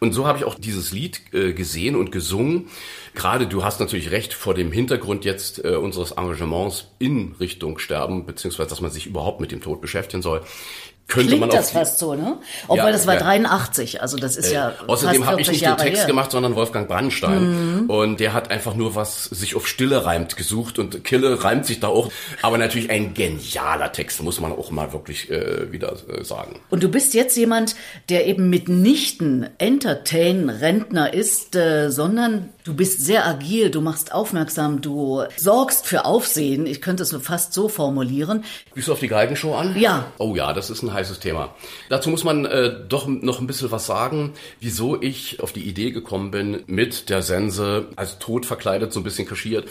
Und 0.00 0.12
so 0.12 0.26
habe 0.26 0.38
ich 0.38 0.44
auch 0.44 0.54
dieses 0.54 0.92
Lied 0.92 1.22
äh, 1.32 1.54
gesehen 1.54 1.96
und 1.96 2.12
gesungen. 2.12 2.68
Gerade 3.14 3.46
du 3.46 3.64
hast 3.64 3.80
natürlich 3.80 4.10
recht 4.10 4.32
vor 4.34 4.54
dem 4.54 4.70
Hintergrund 4.70 5.24
jetzt 5.24 5.64
äh, 5.64 5.76
unseres 5.76 6.12
Engagements 6.12 6.88
in 6.98 7.34
Richtung 7.40 7.78
Sterben, 7.78 8.26
beziehungsweise 8.26 8.68
dass 8.68 8.80
man 8.80 8.90
sich 8.90 9.06
überhaupt 9.06 9.40
mit 9.40 9.50
dem 9.50 9.60
Tod 9.60 9.80
beschäftigen 9.80 10.22
soll. 10.22 10.42
Könnte 11.08 11.28
Klingt 11.28 11.40
man 11.40 11.48
das 11.48 11.68
auf, 11.68 11.72
fast 11.72 11.98
so, 11.98 12.14
ne? 12.14 12.36
Obwohl 12.64 12.84
Ja, 12.84 12.92
das 12.92 13.06
war 13.06 13.14
ja. 13.14 13.20
83, 13.20 14.02
also 14.02 14.18
das 14.18 14.36
ist 14.36 14.52
ja 14.52 14.74
Außerdem 14.86 15.24
habe 15.24 15.40
ich 15.40 15.46
40 15.46 15.52
nicht 15.52 15.62
den 15.62 15.64
Jahre 15.70 15.82
Text 15.82 16.00
her. 16.00 16.04
Mhm. 16.04 16.08
gemacht, 16.08 16.30
sondern 16.30 16.54
Wolfgang 16.54 16.86
Brandstein. 16.86 17.86
Und 17.88 18.20
der 18.20 18.34
hat 18.34 18.50
einfach 18.50 18.74
nur 18.74 18.94
was 18.94 19.24
sich 19.24 19.56
auf 19.56 19.66
Stille 19.66 20.04
reimt 20.04 20.36
gesucht 20.36 20.78
und 20.78 21.04
Kille 21.04 21.42
reimt 21.42 21.64
sich 21.64 21.80
da 21.80 21.88
auch. 21.88 22.12
Aber 22.42 22.58
natürlich 22.58 22.90
ein 22.90 23.14
genialer 23.14 23.90
Text, 23.90 24.22
muss 24.22 24.38
man 24.38 24.52
auch 24.52 24.70
mal 24.70 24.92
wirklich 24.92 25.30
äh, 25.30 25.72
wieder 25.72 25.96
äh, 26.08 26.24
sagen. 26.24 26.60
Und 26.68 26.82
du 26.82 26.90
bist 26.90 27.14
jetzt 27.14 27.38
jemand, 27.38 27.74
der 28.10 28.26
eben 28.26 28.50
mitnichten 28.50 29.48
Entertain-Rentner 29.56 31.14
ist, 31.14 31.56
äh, 31.56 31.90
sondern 31.90 32.50
du 32.64 32.74
bist 32.74 33.00
sehr 33.00 33.26
agil, 33.26 33.70
du 33.70 33.80
machst 33.80 34.12
aufmerksam, 34.12 34.82
du 34.82 35.22
sorgst 35.38 35.86
für 35.86 36.04
Aufsehen. 36.04 36.66
Ich 36.66 36.82
könnte 36.82 37.02
es 37.02 37.16
fast 37.22 37.54
so 37.54 37.70
formulieren. 37.70 38.44
Gehst 38.74 38.88
du 38.88 38.92
auf 38.92 39.00
die 39.00 39.08
Geigenshow 39.08 39.54
an? 39.54 39.74
Ja. 39.78 40.12
Oh 40.18 40.36
ja, 40.36 40.52
das 40.52 40.68
ist 40.68 40.82
ein 40.82 40.97
heißes 40.98 41.20
Thema. 41.20 41.54
Dazu 41.88 42.10
muss 42.10 42.24
man 42.24 42.44
äh, 42.44 42.74
doch 42.88 43.06
noch 43.06 43.40
ein 43.40 43.46
bisschen 43.46 43.70
was 43.70 43.86
sagen, 43.86 44.34
wieso 44.60 45.00
ich 45.00 45.40
auf 45.40 45.52
die 45.52 45.64
Idee 45.64 45.90
gekommen 45.90 46.30
bin, 46.30 46.62
mit 46.66 47.08
der 47.08 47.22
Sense 47.22 47.86
als 47.96 48.18
tot 48.18 48.46
verkleidet, 48.46 48.92
so 48.92 49.00
ein 49.00 49.04
bisschen 49.04 49.26
kaschiert. 49.26 49.68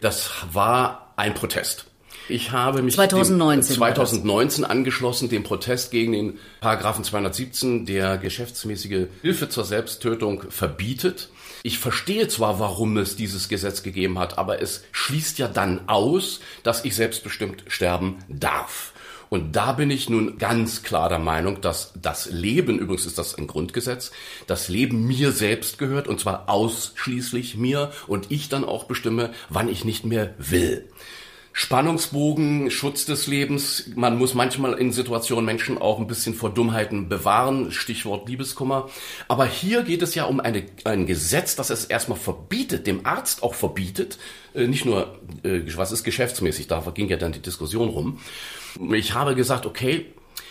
Das 0.00 0.30
war 0.52 1.12
ein 1.16 1.34
Protest. 1.34 1.86
Ich 2.28 2.52
habe 2.52 2.82
mich 2.82 2.94
2019 2.94 3.74
dem, 3.74 3.80
war 3.80 3.88
das. 3.88 4.10
2019 4.10 4.64
angeschlossen 4.64 5.28
dem 5.28 5.42
Protest 5.44 5.90
gegen 5.90 6.12
den 6.12 6.38
Paragraphen 6.60 7.02
217, 7.02 7.86
der 7.86 8.18
geschäftsmäßige 8.18 9.06
Hilfe 9.22 9.48
zur 9.48 9.64
Selbsttötung 9.64 10.44
verbietet. 10.50 11.30
Ich 11.62 11.78
verstehe 11.78 12.28
zwar, 12.28 12.60
warum 12.60 12.96
es 12.98 13.16
dieses 13.16 13.48
Gesetz 13.48 13.82
gegeben 13.82 14.18
hat, 14.18 14.38
aber 14.38 14.62
es 14.62 14.84
schließt 14.92 15.38
ja 15.38 15.48
dann 15.48 15.88
aus, 15.88 16.40
dass 16.62 16.84
ich 16.84 16.94
selbstbestimmt 16.94 17.64
sterben 17.66 18.18
darf. 18.28 18.92
Und 19.30 19.56
da 19.56 19.72
bin 19.72 19.90
ich 19.90 20.08
nun 20.08 20.38
ganz 20.38 20.82
klar 20.82 21.08
der 21.08 21.18
Meinung, 21.18 21.60
dass 21.60 21.92
das 22.00 22.30
Leben, 22.30 22.78
übrigens 22.78 23.06
ist 23.06 23.18
das 23.18 23.34
ein 23.34 23.46
Grundgesetz, 23.46 24.10
das 24.46 24.68
Leben 24.68 25.06
mir 25.06 25.32
selbst 25.32 25.78
gehört 25.78 26.08
und 26.08 26.20
zwar 26.20 26.48
ausschließlich 26.48 27.56
mir 27.56 27.92
und 28.06 28.30
ich 28.30 28.48
dann 28.48 28.64
auch 28.64 28.84
bestimme, 28.84 29.32
wann 29.48 29.68
ich 29.68 29.84
nicht 29.84 30.04
mehr 30.04 30.34
will. 30.38 30.88
Spannungsbogen, 31.58 32.70
Schutz 32.70 33.04
des 33.04 33.26
Lebens. 33.26 33.90
Man 33.96 34.16
muss 34.16 34.32
manchmal 34.32 34.74
in 34.74 34.92
Situationen 34.92 35.44
Menschen 35.44 35.76
auch 35.76 35.98
ein 35.98 36.06
bisschen 36.06 36.34
vor 36.34 36.50
Dummheiten 36.50 37.08
bewahren. 37.08 37.72
Stichwort 37.72 38.28
Liebeskummer. 38.28 38.88
Aber 39.26 39.44
hier 39.44 39.82
geht 39.82 40.02
es 40.02 40.14
ja 40.14 40.26
um 40.26 40.38
eine, 40.38 40.66
ein 40.84 41.06
Gesetz, 41.06 41.56
das 41.56 41.70
es 41.70 41.84
erstmal 41.84 42.16
verbietet, 42.16 42.86
dem 42.86 43.04
Arzt 43.04 43.42
auch 43.42 43.54
verbietet. 43.54 44.18
Äh, 44.54 44.68
Nicht 44.68 44.84
nur, 44.84 45.18
äh, 45.42 45.62
was 45.74 45.90
ist 45.90 46.04
geschäftsmäßig, 46.04 46.68
da 46.68 46.78
ging 46.94 47.08
ja 47.08 47.16
dann 47.16 47.32
die 47.32 47.42
Diskussion 47.42 47.88
rum. 47.88 48.20
Ich 48.92 49.14
habe 49.14 49.34
gesagt, 49.34 49.66
okay, 49.66 50.06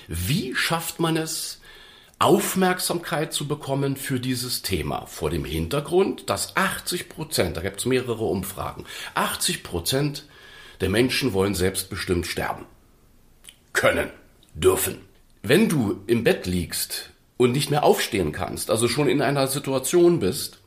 wie 0.09 0.55
schafft 0.55 0.99
man 0.99 1.15
es, 1.15 1.61
Aufmerksamkeit 2.19 3.31
zu 3.31 3.47
bekommen 3.47 3.95
für 3.95 4.19
dieses 4.19 4.61
Thema 4.61 5.05
vor 5.05 5.29
dem 5.29 5.45
Hintergrund, 5.45 6.29
dass 6.29 6.57
80 6.57 7.07
Prozent, 7.07 7.55
da 7.55 7.61
gibt 7.61 7.79
es 7.79 7.85
mehrere 7.85 8.25
Umfragen, 8.25 8.83
80 9.15 9.63
Prozent 9.63 10.25
der 10.81 10.89
Menschen 10.89 11.33
wollen 11.33 11.55
selbstbestimmt 11.55 12.27
sterben. 12.27 12.65
Können, 13.73 14.09
dürfen. 14.53 14.97
Wenn 15.43 15.69
du 15.69 16.01
im 16.07 16.23
Bett 16.23 16.45
liegst 16.45 17.11
und 17.37 17.51
nicht 17.51 17.69
mehr 17.69 17.83
aufstehen 17.83 18.31
kannst, 18.31 18.71
also 18.71 18.87
schon 18.87 19.07
in 19.07 19.21
einer 19.21 19.47
Situation 19.47 20.19
bist, 20.19 20.59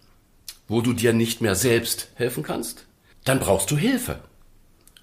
wo 0.69 0.81
du 0.81 0.93
dir 0.93 1.13
nicht 1.13 1.41
mehr 1.41 1.55
selbst 1.55 2.09
helfen 2.15 2.43
kannst, 2.43 2.87
dann 3.25 3.41
brauchst 3.41 3.71
du 3.71 3.77
Hilfe. 3.77 4.21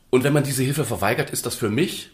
Und 0.10 0.24
wenn 0.24 0.34
man 0.34 0.44
diese 0.44 0.64
Hilfe 0.64 0.86
verweigert, 0.86 1.30
ist 1.30 1.46
das 1.46 1.56
für 1.56 1.70
mich 1.70 2.12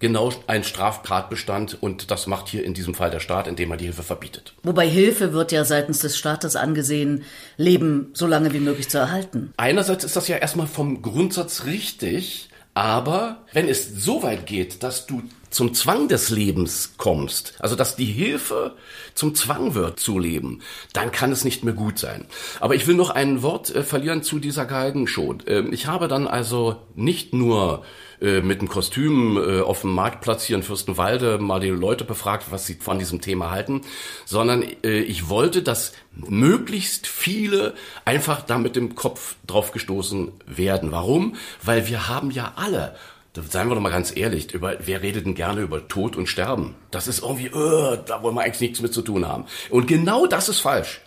genau 0.00 0.32
ein 0.46 0.64
Straftatbestand 0.64 1.80
und 1.80 2.10
das 2.10 2.26
macht 2.26 2.48
hier 2.48 2.64
in 2.64 2.74
diesem 2.74 2.94
Fall 2.94 3.10
der 3.10 3.20
Staat, 3.20 3.46
indem 3.46 3.70
er 3.70 3.76
die 3.76 3.84
Hilfe 3.84 4.02
verbietet. 4.02 4.54
Wobei 4.64 4.88
Hilfe 4.88 5.32
wird 5.32 5.52
ja 5.52 5.64
seitens 5.64 6.00
des 6.00 6.18
Staates 6.18 6.56
angesehen, 6.56 7.22
Leben 7.56 8.10
so 8.14 8.26
lange 8.26 8.52
wie 8.52 8.60
möglich 8.60 8.88
zu 8.88 8.98
erhalten. 8.98 9.52
Einerseits 9.56 10.04
ist 10.04 10.16
das 10.16 10.26
ja 10.26 10.38
erstmal 10.38 10.66
vom 10.66 11.02
Grundsatz 11.02 11.66
richtig, 11.66 12.48
aber 12.74 13.44
wenn 13.52 13.68
es 13.68 13.88
so 13.94 14.22
weit 14.22 14.46
geht, 14.46 14.82
dass 14.82 15.06
du 15.06 15.22
zum 15.50 15.74
Zwang 15.74 16.08
des 16.08 16.30
Lebens 16.30 16.94
kommst, 16.96 17.54
also 17.58 17.76
dass 17.76 17.96
die 17.96 18.04
Hilfe 18.06 18.76
zum 19.14 19.34
Zwang 19.34 19.74
wird 19.74 19.98
zu 20.00 20.18
leben, 20.18 20.62
dann 20.92 21.12
kann 21.12 21.32
es 21.32 21.44
nicht 21.44 21.64
mehr 21.64 21.74
gut 21.74 21.98
sein. 21.98 22.26
Aber 22.60 22.74
ich 22.74 22.86
will 22.86 22.94
noch 22.94 23.10
ein 23.10 23.42
Wort 23.42 23.74
äh, 23.74 23.82
verlieren 23.82 24.22
zu 24.22 24.38
dieser 24.38 24.64
Galgenshow. 24.64 25.34
Äh, 25.46 25.62
ich 25.70 25.86
habe 25.86 26.08
dann 26.08 26.26
also 26.26 26.76
nicht 26.94 27.34
nur 27.34 27.82
äh, 28.20 28.42
mit 28.42 28.60
dem 28.60 28.68
Kostüm 28.68 29.36
äh, 29.38 29.60
auf 29.60 29.80
dem 29.80 29.94
Marktplatz 29.94 30.44
hier 30.44 30.56
in 30.56 30.62
Fürstenwalde 30.62 31.38
mal 31.38 31.58
die 31.58 31.68
Leute 31.68 32.04
befragt, 32.04 32.46
was 32.50 32.66
sie 32.66 32.74
von 32.74 32.98
diesem 32.98 33.20
Thema 33.20 33.50
halten, 33.50 33.80
sondern 34.26 34.62
äh, 34.84 35.00
ich 35.00 35.28
wollte, 35.28 35.62
dass 35.62 35.92
möglichst 36.12 37.06
viele 37.06 37.74
einfach 38.04 38.42
da 38.42 38.58
mit 38.58 38.76
dem 38.76 38.94
Kopf 38.94 39.36
drauf 39.46 39.72
gestoßen 39.72 40.32
werden. 40.46 40.92
Warum? 40.92 41.36
Weil 41.62 41.88
wir 41.88 42.08
haben 42.08 42.30
ja 42.30 42.52
alle 42.56 42.94
Seien 43.34 43.68
wir 43.68 43.76
doch 43.76 43.80
mal 43.80 43.90
ganz 43.90 44.16
ehrlich, 44.16 44.52
über, 44.52 44.76
wer 44.80 45.02
redet 45.02 45.24
denn 45.24 45.36
gerne 45.36 45.60
über 45.60 45.86
Tod 45.86 46.16
und 46.16 46.26
Sterben? 46.26 46.74
Das 46.90 47.06
ist 47.06 47.22
irgendwie, 47.22 47.50
uh, 47.50 47.96
da 48.04 48.22
wollen 48.22 48.34
wir 48.34 48.42
eigentlich 48.42 48.60
nichts 48.60 48.80
mit 48.80 48.92
zu 48.92 49.02
tun 49.02 49.26
haben. 49.26 49.44
Und 49.70 49.86
genau 49.86 50.26
das 50.26 50.48
ist 50.48 50.58
falsch, 50.58 51.00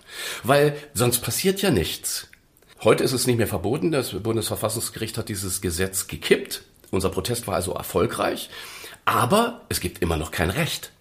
weil 0.43 0.77
sonst 0.93 1.19
passiert 1.19 1.61
ja 1.61 1.69
nichts. 1.69 2.29
Heute 2.81 3.03
ist 3.03 3.11
es 3.11 3.27
nicht 3.27 3.37
mehr 3.37 3.47
verboten, 3.47 3.91
das 3.91 4.11
Bundesverfassungsgericht 4.13 5.17
hat 5.17 5.27
dieses 5.27 5.61
Gesetz 5.61 6.07
gekippt. 6.07 6.63
Unser 6.91 7.09
Protest 7.09 7.45
war 7.47 7.55
also 7.55 7.73
erfolgreich, 7.73 8.49
aber 9.03 9.61
es 9.67 9.81
gibt 9.81 10.01
immer 10.01 10.15
noch 10.15 10.31
kein 10.31 10.49
Recht. 10.49 10.91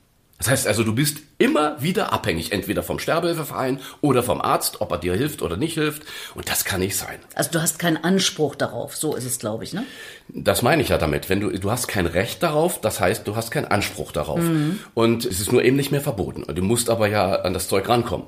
Das 0.43 0.51
heißt 0.51 0.67
also, 0.67 0.83
du 0.83 0.93
bist 0.93 1.19
immer 1.39 1.81
wieder 1.81 2.13
abhängig, 2.13 2.51
entweder 2.51 2.83
vom 2.83 2.99
Sterbehilfeverein 2.99 3.79
oder 4.01 4.25
vom 4.25 4.41
Arzt, 4.41 4.81
ob 4.81 4.91
er 4.91 4.99
dir 4.99 5.15
hilft 5.15 5.41
oder 5.41 5.57
nicht 5.57 5.75
hilft. 5.75 6.03
Und 6.35 6.49
das 6.49 6.65
kann 6.65 6.81
nicht 6.81 6.97
sein. 6.97 7.21
Also 7.37 7.53
du 7.53 7.63
hast 7.63 7.79
keinen 7.79 7.99
Anspruch 7.99 8.57
darauf, 8.57 8.97
so 8.97 9.15
ist 9.15 9.25
es, 9.25 9.39
glaube 9.39 9.63
ich, 9.63 9.73
ne? 9.73 9.85
Das 10.27 10.63
meine 10.63 10.83
ich 10.83 10.89
ja 10.89 10.99
damit. 10.99 11.31
Wenn 11.31 11.39
du, 11.39 11.51
du 11.51 11.71
hast 11.71 11.87
kein 11.87 12.07
Recht 12.07 12.43
darauf, 12.43 12.81
das 12.81 12.99
heißt, 12.99 13.25
du 13.29 13.37
hast 13.37 13.53
keinen 13.53 13.67
Anspruch 13.67 14.11
darauf. 14.11 14.41
Mhm. 14.41 14.81
Und 14.95 15.25
es 15.25 15.39
ist 15.39 15.53
nur 15.53 15.63
eben 15.63 15.77
nicht 15.77 15.93
mehr 15.93 16.01
verboten. 16.01 16.45
Du 16.53 16.63
musst 16.63 16.91
aber 16.91 17.07
ja 17.07 17.37
an 17.43 17.55
das 17.55 17.69
Zeug 17.69 17.89
rankommen. 17.89 18.27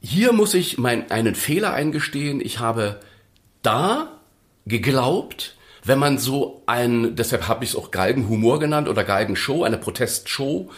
Hier 0.00 0.32
muss 0.32 0.54
ich 0.54 0.78
mein, 0.78 1.10
einen 1.10 1.34
Fehler 1.34 1.74
eingestehen. 1.74 2.40
Ich 2.40 2.60
habe 2.60 3.00
da 3.60 4.20
geglaubt, 4.64 5.54
wenn 5.84 5.98
man 5.98 6.16
so 6.16 6.62
ein, 6.64 7.14
deshalb 7.14 7.46
habe 7.46 7.62
ich 7.62 7.70
es 7.70 7.76
auch 7.76 7.90
Galgenhumor 7.90 8.58
genannt 8.58 8.88
oder 8.88 9.04
Galgenshow, 9.04 9.64
eine 9.64 9.76
Protestshow, 9.76 10.70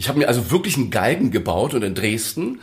ich 0.00 0.08
habe 0.08 0.18
mir 0.18 0.28
also 0.28 0.50
wirklich 0.50 0.78
einen 0.78 0.90
Galgen 0.90 1.30
gebaut 1.30 1.74
und 1.74 1.82
in 1.82 1.94
Dresden. 1.94 2.60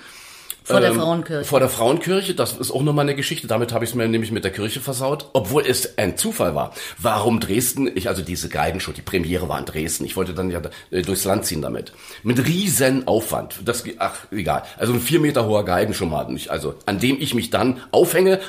Vor 0.64 0.80
der 0.80 0.90
ähm, 0.90 0.96
Frauenkirche. 0.96 1.46
Vor 1.46 1.60
der 1.60 1.70
Frauenkirche, 1.70 2.34
das 2.34 2.58
ist 2.58 2.72
auch 2.72 2.82
nochmal 2.82 3.06
eine 3.06 3.16
Geschichte. 3.16 3.46
Damit 3.46 3.74
habe 3.74 3.86
ich 3.86 3.92
es 3.92 3.96
mir 3.96 4.08
nämlich 4.08 4.32
mit 4.32 4.44
der 4.44 4.52
Kirche 4.52 4.82
versaut, 4.82 5.30
obwohl 5.34 5.64
es 5.64 6.00
ein 6.00 6.18
Zufall 6.18 6.56
war. 6.56 6.74
Warum 6.98 7.40
Dresden? 7.40 7.92
Ich 7.94 8.10
also 8.10 8.24
diese 8.24 8.50
Galgenshow, 8.50 8.92
die 8.92 9.04
Premiere 9.04 9.48
war 9.48 9.60
in 9.60 9.66
Dresden. 9.66 10.04
Ich 10.06 10.16
wollte 10.16 10.34
dann 10.34 10.50
ja 10.50 10.62
äh, 10.90 11.04
durchs 11.04 11.26
Land 11.26 11.46
ziehen 11.46 11.62
damit. 11.62 11.94
Mit 12.24 12.44
riesen 12.48 13.08
Aufwand. 13.08 13.60
Das, 13.64 13.84
ach, 14.00 14.16
egal. 14.32 14.64
Also 14.78 14.94
ein 14.94 15.00
vier 15.00 15.20
Meter 15.20 15.46
hoher 15.46 15.64
Galgen 15.64 15.94
schon 15.94 16.10
mal. 16.10 16.28
Also 16.48 16.74
an 16.88 17.00
dem 17.00 17.22
ich 17.22 17.36
mich 17.36 17.52
dann 17.52 17.82
aufhänge 17.92 18.40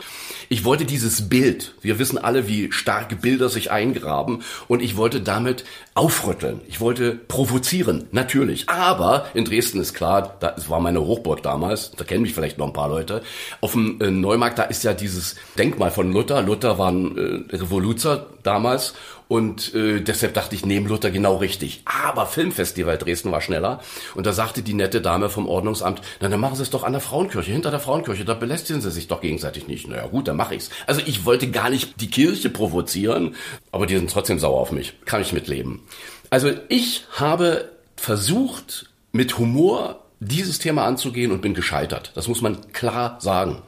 ich 0.49 0.65
wollte 0.65 0.85
dieses 0.85 1.29
Bild, 1.29 1.75
wir 1.81 1.99
wissen 1.99 2.19
alle, 2.19 2.49
wie 2.49 2.73
starke 2.73 3.17
Bilder 3.17 3.49
sich 3.49 3.71
eingraben, 3.71 4.43
und 4.67 4.83
ich 4.83 4.97
wollte 4.97 5.21
damit 5.21 5.65
aufrütteln. 5.95 6.61
Ich 6.69 6.81
wollte 6.81 7.13
provozieren, 7.13 8.07
natürlich. 8.13 8.69
Aber 8.69 9.27
in 9.35 9.45
Dresden 9.45 9.81
ist 9.81 9.95
klar, 9.95 10.37
das 10.41 10.71
war 10.71 10.81
meine 10.81 11.01
Hochburg 11.01 11.43
damals, 11.43 11.93
da 11.93 12.05
kennen 12.05 12.23
mich 12.23 12.35
vielleicht 12.35 12.59
noch 12.59 12.67
ein 12.67 12.73
paar 12.73 12.89
Leute. 12.89 13.23
Auf 13.61 13.73
dem 13.73 14.01
äh, 14.01 14.11
Neumarkt, 14.11 14.59
da 14.59 14.65
ist 14.65 14.85
ja 14.85 14.95
dieses 14.95 15.37
Denkmal 15.59 15.91
von 15.91 16.13
Luther. 16.13 16.43
Luther 16.43 16.79
war 16.79 16.91
ein 16.91 17.17
äh, 17.51 17.57
Revoluzer 17.57 18.27
damals 18.43 18.95
und 19.29 19.75
äh, 19.75 20.01
deshalb 20.01 20.33
dachte 20.33 20.55
ich, 20.55 20.65
neben 20.65 20.87
Luther 20.87 21.11
genau 21.11 21.37
richtig. 21.37 21.83
Aber 21.85 22.25
Filmfestival 22.27 22.97
Dresden 22.97 23.31
war 23.31 23.43
schneller. 23.43 23.81
Und 24.15 24.27
da 24.27 24.33
sagte 24.33 24.63
die 24.63 24.73
nette 24.73 25.03
Dame 25.03 25.29
vom 25.29 25.47
Ordnungsamt, 25.47 26.01
na 26.21 26.29
dann 26.29 26.41
machen 26.41 26.57
Sie 26.57 26.63
es 26.63 26.71
doch 26.71 26.83
an 26.83 26.93
der 26.93 27.03
Frauenkirche, 27.03 27.53
hinter 27.53 27.71
der 27.71 27.79
Frauenkirche, 27.79 28.25
da 28.25 28.33
belästigen 28.33 28.81
Sie 28.81 28.91
sich 28.91 29.07
doch 29.07 29.21
gegenseitig 29.21 29.69
nicht. 29.69 29.87
Naja 29.87 30.07
gut, 30.07 30.29
dann 30.29 30.38
mache 30.39 30.55
ich's. 30.55 30.71
Also 30.87 31.03
ich 31.05 31.27
wollte 31.27 31.51
gar 31.51 31.69
nicht 31.69 32.01
die 32.01 32.09
Kirche 32.09 32.49
provozieren, 32.49 33.35
aber 33.71 33.87
die 33.87 33.97
sind 33.97 34.11
trotzdem 34.11 34.39
sauer 34.39 34.61
auf 34.61 34.73
mich. 34.73 34.95
Kann 35.05 35.21
ich 35.21 35.35
mitleben. 35.35 35.83
Also 36.31 36.51
ich 36.71 37.05
habe 37.13 37.71
versucht, 37.97 38.87
mit 39.13 39.37
Humor 39.37 40.05
dieses 40.21 40.59
Thema 40.59 40.85
anzugehen 40.87 41.33
und 41.33 41.43
bin 41.43 41.55
gescheitert. 41.55 42.13
Das 42.15 42.29
muss 42.29 42.41
man 42.41 42.73
klar 42.73 43.19
sagen. 43.21 43.63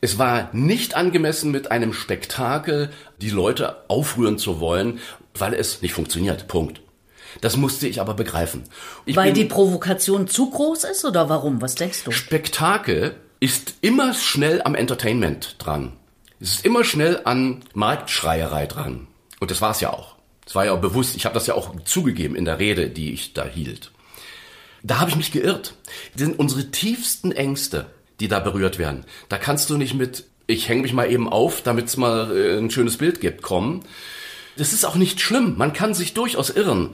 Es 0.00 0.18
war 0.18 0.50
nicht 0.52 0.96
angemessen, 0.96 1.50
mit 1.50 1.70
einem 1.70 1.92
Spektakel 1.92 2.90
die 3.20 3.30
Leute 3.30 3.76
aufrühren 3.88 4.38
zu 4.38 4.60
wollen, 4.60 5.00
weil 5.34 5.54
es 5.54 5.82
nicht 5.82 5.94
funktioniert. 5.94 6.46
Punkt. 6.46 6.80
Das 7.40 7.56
musste 7.56 7.88
ich 7.88 8.00
aber 8.00 8.14
begreifen. 8.14 8.64
Ich 9.06 9.16
weil 9.16 9.32
die 9.32 9.46
Provokation 9.46 10.28
zu 10.28 10.50
groß 10.50 10.84
ist 10.84 11.04
oder 11.04 11.28
warum? 11.28 11.60
Was 11.60 11.74
denkst 11.74 12.04
du? 12.04 12.10
Spektakel 12.12 13.16
ist 13.40 13.74
immer 13.80 14.14
schnell 14.14 14.62
am 14.62 14.74
Entertainment 14.74 15.56
dran. 15.58 15.92
Es 16.44 16.56
ist 16.56 16.64
immer 16.64 16.84
schnell 16.84 17.22
an 17.24 17.64
Marktschreierei 17.74 18.66
dran. 18.66 19.08
Und 19.40 19.50
das 19.50 19.60
war 19.60 19.72
es 19.72 19.80
ja 19.80 19.92
auch. 19.92 20.14
Das 20.44 20.54
war 20.54 20.64
ja 20.64 20.72
auch 20.72 20.80
bewusst. 20.80 21.16
Ich 21.16 21.24
habe 21.24 21.34
das 21.34 21.46
ja 21.46 21.54
auch 21.54 21.74
zugegeben 21.84 22.36
in 22.36 22.44
der 22.44 22.60
Rede, 22.60 22.88
die 22.88 23.12
ich 23.12 23.32
da 23.32 23.44
hielt. 23.44 23.90
Da 24.84 25.00
habe 25.00 25.10
ich 25.10 25.16
mich 25.16 25.32
geirrt. 25.32 25.74
Das 26.12 26.22
sind 26.22 26.38
unsere 26.38 26.70
tiefsten 26.70 27.32
Ängste 27.32 27.86
die 28.20 28.28
da 28.28 28.40
berührt 28.40 28.78
werden. 28.78 29.04
Da 29.28 29.38
kannst 29.38 29.70
du 29.70 29.76
nicht 29.76 29.94
mit, 29.94 30.24
ich 30.46 30.68
hänge 30.68 30.82
mich 30.82 30.92
mal 30.92 31.10
eben 31.10 31.28
auf, 31.28 31.62
damit 31.62 31.86
es 31.86 31.96
mal 31.96 32.36
äh, 32.36 32.58
ein 32.58 32.70
schönes 32.70 32.96
Bild 32.96 33.20
gibt, 33.20 33.42
kommen. 33.42 33.84
Das 34.56 34.72
ist 34.72 34.84
auch 34.84 34.94
nicht 34.94 35.20
schlimm. 35.20 35.54
Man 35.56 35.72
kann 35.72 35.94
sich 35.94 36.14
durchaus 36.14 36.50
irren. 36.50 36.90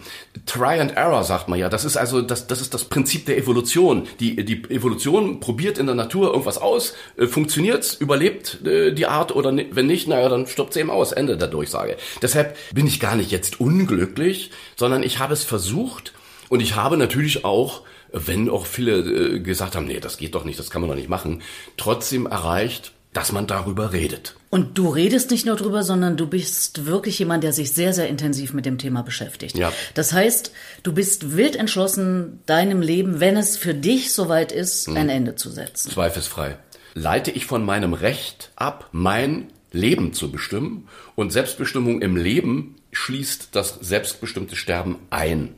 Try 0.47 0.81
and 0.81 0.97
Error 0.97 1.25
sagt 1.25 1.49
man 1.49 1.59
ja. 1.59 1.69
Das 1.69 1.85
ist 1.85 1.97
also 1.97 2.23
das, 2.23 2.47
das 2.47 2.61
ist 2.61 2.73
das 2.73 2.85
Prinzip 2.85 3.27
der 3.27 3.37
Evolution. 3.37 4.07
Die, 4.19 4.45
die 4.45 4.65
Evolution 4.71 5.41
probiert 5.41 5.79
in 5.79 5.87
der 5.87 5.95
Natur 5.95 6.31
irgendwas 6.31 6.59
aus, 6.59 6.95
äh, 7.17 7.27
funktioniert's, 7.27 7.95
überlebt 7.95 8.65
äh, 8.65 8.93
die 8.93 9.07
Art 9.07 9.35
oder 9.35 9.55
wenn 9.73 9.87
nicht, 9.87 10.09
naja, 10.09 10.29
dann 10.29 10.47
stirbt 10.47 10.73
sie 10.73 10.81
eben 10.81 10.91
aus. 10.91 11.13
Ende 11.13 11.37
der 11.37 11.49
Durchsage. 11.49 11.97
Deshalb 12.23 12.57
bin 12.73 12.87
ich 12.87 13.01
gar 13.01 13.17
nicht 13.17 13.31
jetzt 13.31 13.61
unglücklich, 13.61 14.51
sondern 14.77 15.03
ich 15.03 15.19
habe 15.19 15.35
es 15.35 15.45
versucht 15.45 16.13
und 16.49 16.61
ich 16.61 16.77
habe 16.77 16.97
natürlich 16.97 17.45
auch 17.45 17.83
wenn 18.13 18.51
auch 18.51 18.67
viele 18.67 18.99
äh, 18.99 19.41
gesagt 19.41 19.77
haben, 19.77 19.87
nee, 19.87 20.01
das 20.01 20.19
geht 20.19 20.35
doch 20.35 20.45
nicht, 20.45 20.59
das 20.59 20.71
kann 20.71 20.81
man 20.83 20.91
doch 20.91 20.97
nicht 20.97 21.09
machen, 21.09 21.43
trotzdem 21.77 22.27
erreicht, 22.27 22.93
dass 23.13 23.31
man 23.31 23.47
darüber 23.47 23.93
redet. 23.93 24.35
Und 24.51 24.77
du 24.77 24.89
redest 24.89 25.31
nicht 25.31 25.47
nur 25.47 25.55
drüber, 25.55 25.85
sondern 25.85 26.17
du 26.17 26.27
bist 26.27 26.85
wirklich 26.85 27.21
jemand, 27.21 27.45
der 27.45 27.53
sich 27.53 27.73
sehr, 27.73 27.95
sehr 27.95 28.09
intensiv 28.09 28.53
mit 28.53 28.67
dem 28.67 28.79
Thema 28.79 29.03
beschäftigt. 29.03 29.57
Ja. 29.57 29.73
Das 29.95 30.13
heißt, 30.13 30.53
du 30.83 30.93
bist 30.93 31.37
wild 31.37 31.55
entschlossen, 31.55 32.41
deinem 32.47 32.83
Leben, 32.83 33.21
wenn 33.21 33.37
es 33.37 33.57
für 33.57 33.75
dich 33.75 34.13
soweit 34.13 34.51
ist, 34.51 34.89
hm. 34.89 34.97
ein 34.97 35.09
Ende 35.09 35.37
zu 35.37 35.51
setzen. 35.51 35.91
Zweifelsfrei. 35.93 36.59
Leite 36.95 37.31
ich 37.31 37.47
von 37.47 37.65
meinem 37.65 37.95
Recht 37.95 38.51
ab, 38.57 38.89
mein 38.91 39.53
Leben 39.71 40.13
zu 40.13 40.33
bestimmen 40.33 40.89
und 41.15 41.33
Selbstbestimmung 41.33 42.03
im 42.03 42.17
Leben 42.17 42.75
schließt 42.91 43.51
das 43.53 43.79
selbstbestimmte 43.81 44.57
Sterben 44.57 44.99
ein. 45.11 45.55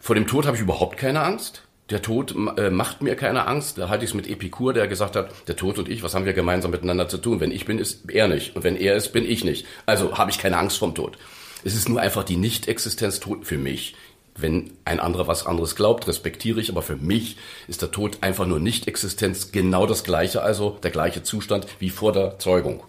Vor 0.00 0.14
dem 0.14 0.26
Tod 0.26 0.46
habe 0.46 0.56
ich 0.56 0.62
überhaupt 0.62 0.96
keine 0.96 1.20
Angst. 1.20 1.63
Der 1.90 2.00
Tod 2.00 2.34
äh, 2.56 2.70
macht 2.70 3.02
mir 3.02 3.14
keine 3.14 3.46
Angst. 3.46 3.76
Da 3.76 3.88
halte 3.88 4.04
ich 4.04 4.10
es 4.10 4.14
mit 4.14 4.28
Epikur, 4.28 4.72
der 4.72 4.88
gesagt 4.88 5.16
hat, 5.16 5.30
der 5.48 5.56
Tod 5.56 5.78
und 5.78 5.88
ich, 5.88 6.02
was 6.02 6.14
haben 6.14 6.24
wir 6.24 6.32
gemeinsam 6.32 6.70
miteinander 6.70 7.08
zu 7.08 7.18
tun? 7.18 7.40
Wenn 7.40 7.50
ich 7.50 7.66
bin, 7.66 7.78
ist 7.78 8.10
er 8.10 8.26
nicht. 8.26 8.56
Und 8.56 8.64
wenn 8.64 8.76
er 8.76 8.96
ist, 8.96 9.12
bin 9.12 9.28
ich 9.28 9.44
nicht. 9.44 9.66
Also 9.84 10.16
habe 10.16 10.30
ich 10.30 10.38
keine 10.38 10.56
Angst 10.56 10.78
vom 10.78 10.94
Tod. 10.94 11.18
Es 11.62 11.74
ist 11.74 11.88
nur 11.88 12.00
einfach 12.00 12.24
die 12.24 12.36
Nicht-Existenz 12.36 13.20
für 13.42 13.58
mich. 13.58 13.94
Wenn 14.36 14.72
ein 14.84 14.98
anderer 14.98 15.28
was 15.28 15.46
anderes 15.46 15.76
glaubt, 15.76 16.08
respektiere 16.08 16.60
ich, 16.60 16.70
aber 16.70 16.82
für 16.82 16.96
mich 16.96 17.36
ist 17.68 17.82
der 17.82 17.90
Tod 17.90 18.18
einfach 18.22 18.46
nur 18.46 18.60
Nicht-Existenz 18.60 19.52
genau 19.52 19.86
das 19.86 20.04
gleiche, 20.04 20.42
also 20.42 20.78
der 20.82 20.90
gleiche 20.90 21.22
Zustand 21.22 21.66
wie 21.78 21.90
vor 21.90 22.12
der 22.12 22.38
Zeugung. 22.38 22.82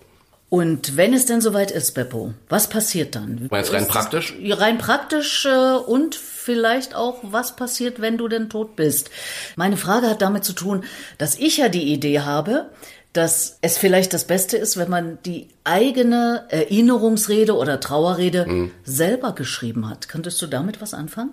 Und 0.50 0.96
wenn 0.96 1.14
es 1.14 1.26
denn 1.26 1.42
soweit 1.42 1.72
ist, 1.72 1.94
Beppo, 1.94 2.34
was 2.50 2.70
passiert 2.70 3.16
dann? 3.16 3.48
Meinst 3.50 3.74
rein 3.74 3.88
praktisch? 3.88 4.36
Rein 4.48 4.78
praktisch 4.78 5.46
äh, 5.46 5.76
und 5.76 6.16
vielleicht 6.16 6.96
auch, 6.96 7.20
was 7.24 7.56
passiert, 7.56 8.00
wenn 8.00 8.18
du 8.18 8.28
denn 8.28 8.50
tot 8.50 8.76
bist. 8.76 9.10
Meine 9.56 9.76
Frage 9.76 10.08
hat 10.08 10.22
damit 10.22 10.46
zu 10.46 10.54
tun, 10.54 10.84
dass 11.18 11.38
ich 11.38 11.58
ja 11.58 11.68
die 11.68 11.92
Idee 11.92 12.20
habe, 12.20 12.70
dass 13.12 13.58
es 13.62 13.78
vielleicht 13.78 14.14
das 14.14 14.26
Beste 14.26 14.58
ist, 14.58 14.78
wenn 14.78 14.90
man 14.90 15.18
die 15.26 15.48
eigene 15.64 16.46
Erinnerungsrede 16.50 17.56
oder 17.56 17.80
Trauerrede 17.80 18.46
mhm. 18.46 18.72
selber 18.84 19.34
geschrieben 19.34 19.90
hat. 19.90 20.10
Könntest 20.10 20.42
du 20.42 20.48
damit 20.48 20.82
was 20.82 20.94
anfangen? 20.94 21.32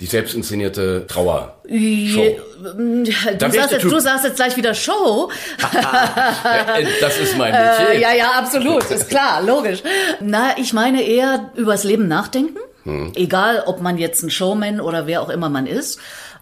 Die 0.00 0.06
selbstinszenierte 0.06 1.06
Trauer. 1.06 1.60
Show. 1.68 2.38
Du, 2.58 3.04
sagst 3.52 3.72
jetzt, 3.72 3.84
du 3.84 4.00
sagst 4.00 4.24
jetzt 4.24 4.36
gleich 4.36 4.56
wieder 4.56 4.74
Show. 4.74 5.30
das 7.00 7.18
ist 7.18 7.36
mein 7.36 7.52
Metier. 7.52 7.90
Äh, 7.90 8.00
ja, 8.00 8.12
ja, 8.14 8.30
absolut, 8.32 8.90
ist 8.90 9.08
klar, 9.10 9.42
logisch. 9.42 9.82
Na, 10.20 10.56
ich 10.56 10.72
meine 10.72 11.02
eher 11.02 11.50
übers 11.54 11.84
Leben 11.84 12.08
nachdenken. 12.08 12.58
Hm. 12.84 13.12
Egal, 13.14 13.62
ob 13.66 13.82
man 13.82 13.98
jetzt 13.98 14.22
ein 14.22 14.30
Showman 14.30 14.80
oder 14.80 15.06
wer 15.06 15.20
auch 15.20 15.28
immer 15.28 15.50
man 15.50 15.66
ist 15.66 16.00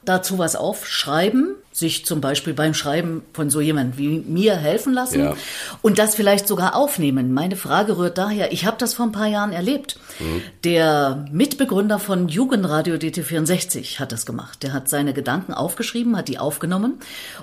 dazu 0.08 0.38
was 0.38 0.56
aufschreiben, 0.56 1.54
sich 1.72 2.04
zum 2.06 2.20
Beispiel 2.20 2.54
beim 2.54 2.74
Schreiben 2.74 3.22
von 3.32 3.50
so 3.50 3.60
jemand 3.60 3.98
wie 3.98 4.08
mir 4.26 4.56
helfen 4.56 4.92
lassen 4.92 5.20
Ja. 5.20 5.34
und 5.82 5.98
das 5.98 6.14
vielleicht 6.16 6.48
sogar 6.48 6.74
aufnehmen. 6.74 7.32
Meine 7.32 7.54
Frage 7.56 7.96
rührt 7.98 8.18
daher, 8.18 8.50
ich 8.52 8.66
habe 8.66 8.76
das 8.78 8.94
vor 8.94 9.06
ein 9.06 9.12
paar 9.12 9.28
Jahren 9.28 9.52
erlebt. 9.52 9.98
Der 10.64 11.24
Mitbegründer 11.30 11.98
von 12.00 12.28
Jugendradio 12.28 12.96
DT64 12.96 14.00
hat 14.00 14.10
das 14.12 14.26
gemacht. 14.26 14.62
Der 14.62 14.72
hat 14.72 14.88
seine 14.88 15.12
Gedanken 15.12 15.54
aufgeschrieben, 15.54 16.16
hat 16.16 16.26
die 16.28 16.38
aufgenommen 16.38 16.94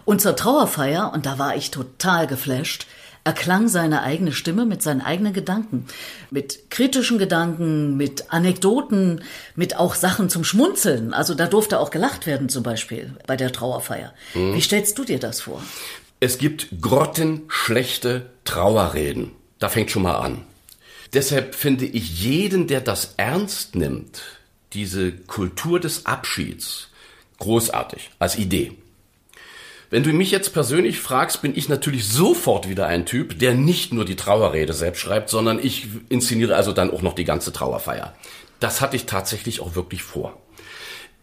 und 0.04 0.20
zur 0.22 0.36
Trauerfeier, 0.36 1.12
und 1.14 1.26
da 1.26 1.40
war 1.40 1.56
ich 1.56 1.72
total 1.72 2.28
geflasht, 2.28 2.88
erklang 3.26 3.68
seine 3.68 4.04
eigene 4.04 4.32
Stimme 4.32 4.66
mit 4.66 4.82
seinen 4.82 5.02
eigenen 5.02 5.34
Gedanken, 5.34 5.88
mit 6.30 6.70
kritischen 6.70 7.18
Gedanken, 7.18 7.98
mit 7.98 8.32
Anekdoten, 8.32 9.24
mit 9.56 9.76
auch 9.78 9.96
Sachen 9.96 10.30
zum 10.30 10.46
Schmunzeln. 10.46 11.14
Also 11.14 11.34
da 11.34 11.48
durfte 11.48 11.80
auch 11.80 11.90
gelacht 11.90 12.28
werden 12.28 12.48
zum 12.48 12.64
Beispiel 12.64 13.14
bei 13.28 13.36
der 13.36 13.52
Trauerfeier. 13.52 14.14
Wie 14.34 14.62
stellst 14.62 14.98
du 14.98 15.04
dir 15.04 15.20
das 15.20 15.42
vor? 15.42 15.62
Es 16.20 16.38
gibt 16.38 16.68
grottenschlechte 16.82 18.28
Trauerreden. 18.46 19.32
Da 19.60 19.70
fängt 19.70 19.92
schon 19.92 20.04
mal 20.04 20.16
an. 20.16 20.44
Deshalb 21.14 21.56
finde 21.56 21.86
ich 21.86 22.22
jeden, 22.22 22.68
der 22.68 22.82
das 22.82 23.16
ernst 23.18 23.76
nimmt, 23.76 24.22
diese 24.74 25.12
Kultur 25.12 25.80
des 25.80 26.06
Abschieds, 26.06 26.90
großartig 27.40 28.12
als 28.20 28.38
Idee. 28.38 28.78
Wenn 29.96 30.04
du 30.04 30.12
mich 30.12 30.30
jetzt 30.30 30.52
persönlich 30.52 31.00
fragst, 31.00 31.42
bin 31.42 31.56
ich 31.56 31.70
natürlich 31.70 32.06
sofort 32.06 32.68
wieder 32.68 32.86
ein 32.86 33.06
Typ, 33.06 33.40
der 33.40 33.54
nicht 33.54 33.94
nur 33.94 34.04
die 34.04 34.18
Trauerrede 34.18 34.74
selbst 34.74 35.00
schreibt, 35.00 35.30
sondern 35.30 35.58
ich 35.58 35.88
inszeniere 36.10 36.58
also 36.58 36.74
dann 36.74 36.92
auch 36.92 37.02
noch 37.02 37.14
die 37.14 37.24
ganze 37.24 37.54
Trauerfeier. 37.54 38.14
Das 38.60 38.82
hatte 38.82 38.98
ich 38.98 39.06
tatsächlich 39.06 39.62
auch 39.62 39.74
wirklich 39.76 40.04
vor. 40.04 40.38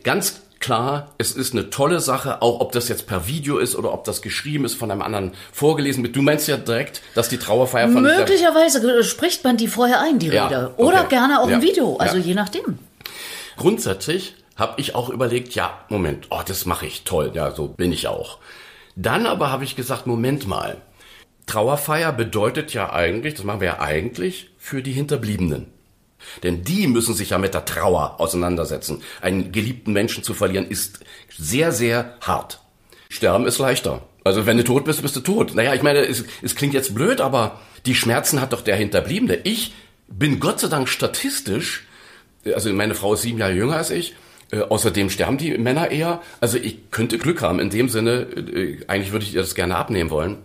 Ganz 0.04 0.40
klar, 0.58 1.12
es 1.18 1.32
ist 1.32 1.52
eine 1.52 1.68
tolle 1.68 2.00
Sache, 2.00 2.40
auch 2.40 2.60
ob 2.60 2.72
das 2.72 2.88
jetzt 2.88 3.06
per 3.06 3.26
Video 3.26 3.58
ist 3.58 3.76
oder 3.76 3.92
ob 3.92 4.04
das 4.04 4.22
geschrieben 4.22 4.64
ist 4.64 4.72
von 4.72 4.90
einem 4.90 5.02
anderen 5.02 5.32
vorgelesen 5.52 6.02
wird. 6.02 6.16
Du 6.16 6.22
meinst 6.22 6.48
ja 6.48 6.56
direkt, 6.56 7.02
dass 7.14 7.28
die 7.28 7.36
Trauerfeier 7.36 7.90
von 7.90 8.02
Möglicherweise 8.02 9.04
spricht 9.04 9.44
man 9.44 9.58
die 9.58 9.68
vorher 9.68 10.00
ein, 10.00 10.18
die 10.18 10.28
Ja, 10.28 10.46
Rede. 10.46 10.72
Oder 10.78 11.00
okay. 11.00 11.08
gerne 11.10 11.42
auch 11.42 11.50
Ja, 11.50 11.56
im 11.56 11.62
Video, 11.62 11.98
also 11.98 12.16
ja. 12.16 12.22
je 12.22 12.32
nachdem. 12.32 12.78
Grundsätzlich 13.58 14.34
habe 14.56 14.80
ich 14.80 14.94
auch 14.94 15.08
überlegt, 15.08 15.54
ja, 15.54 15.84
Moment, 15.88 16.26
oh, 16.30 16.42
das 16.44 16.66
mache 16.66 16.86
ich 16.86 17.04
toll, 17.04 17.32
ja, 17.34 17.50
so 17.52 17.68
bin 17.68 17.92
ich 17.92 18.08
auch. 18.08 18.38
Dann 18.96 19.26
aber 19.26 19.50
habe 19.50 19.64
ich 19.64 19.76
gesagt, 19.76 20.06
Moment 20.06 20.46
mal, 20.46 20.82
Trauerfeier 21.46 22.12
bedeutet 22.12 22.72
ja 22.72 22.92
eigentlich, 22.92 23.34
das 23.34 23.44
machen 23.44 23.60
wir 23.60 23.68
ja 23.68 23.80
eigentlich 23.80 24.50
für 24.58 24.82
die 24.82 24.92
Hinterbliebenen. 24.92 25.66
Denn 26.42 26.62
die 26.62 26.86
müssen 26.86 27.14
sich 27.14 27.30
ja 27.30 27.38
mit 27.38 27.54
der 27.54 27.64
Trauer 27.64 28.20
auseinandersetzen. 28.20 29.02
Einen 29.20 29.50
geliebten 29.50 29.92
Menschen 29.92 30.22
zu 30.22 30.34
verlieren 30.34 30.68
ist 30.68 31.00
sehr, 31.36 31.72
sehr 31.72 32.16
hart. 32.20 32.60
Sterben 33.08 33.46
ist 33.46 33.58
leichter. 33.58 34.02
Also 34.24 34.46
wenn 34.46 34.56
du 34.56 34.64
tot 34.64 34.84
bist, 34.84 35.02
bist 35.02 35.16
du 35.16 35.20
tot. 35.20 35.54
Naja, 35.54 35.74
ich 35.74 35.82
meine, 35.82 35.98
es, 36.00 36.24
es 36.42 36.54
klingt 36.54 36.74
jetzt 36.74 36.94
blöd, 36.94 37.20
aber 37.20 37.60
die 37.86 37.96
Schmerzen 37.96 38.40
hat 38.40 38.52
doch 38.52 38.62
der 38.62 38.76
Hinterbliebene. 38.76 39.40
Ich 39.42 39.74
bin 40.08 40.38
Gott 40.38 40.60
sei 40.60 40.68
Dank 40.68 40.88
statistisch, 40.88 41.86
also 42.54 42.72
meine 42.72 42.94
Frau 42.94 43.14
ist 43.14 43.22
sieben 43.22 43.38
Jahre 43.38 43.52
jünger 43.52 43.76
als 43.76 43.90
ich, 43.90 44.14
äh, 44.52 44.60
außerdem 44.60 45.10
sterben 45.10 45.38
die 45.38 45.56
Männer 45.58 45.90
eher. 45.90 46.22
Also 46.40 46.58
ich 46.58 46.90
könnte 46.90 47.18
Glück 47.18 47.42
haben. 47.42 47.58
In 47.58 47.70
dem 47.70 47.88
Sinne, 47.88 48.26
äh, 48.36 48.78
eigentlich 48.86 49.12
würde 49.12 49.24
ich 49.24 49.34
ihr 49.34 49.40
das 49.40 49.54
gerne 49.54 49.76
abnehmen 49.76 50.10
wollen. 50.10 50.38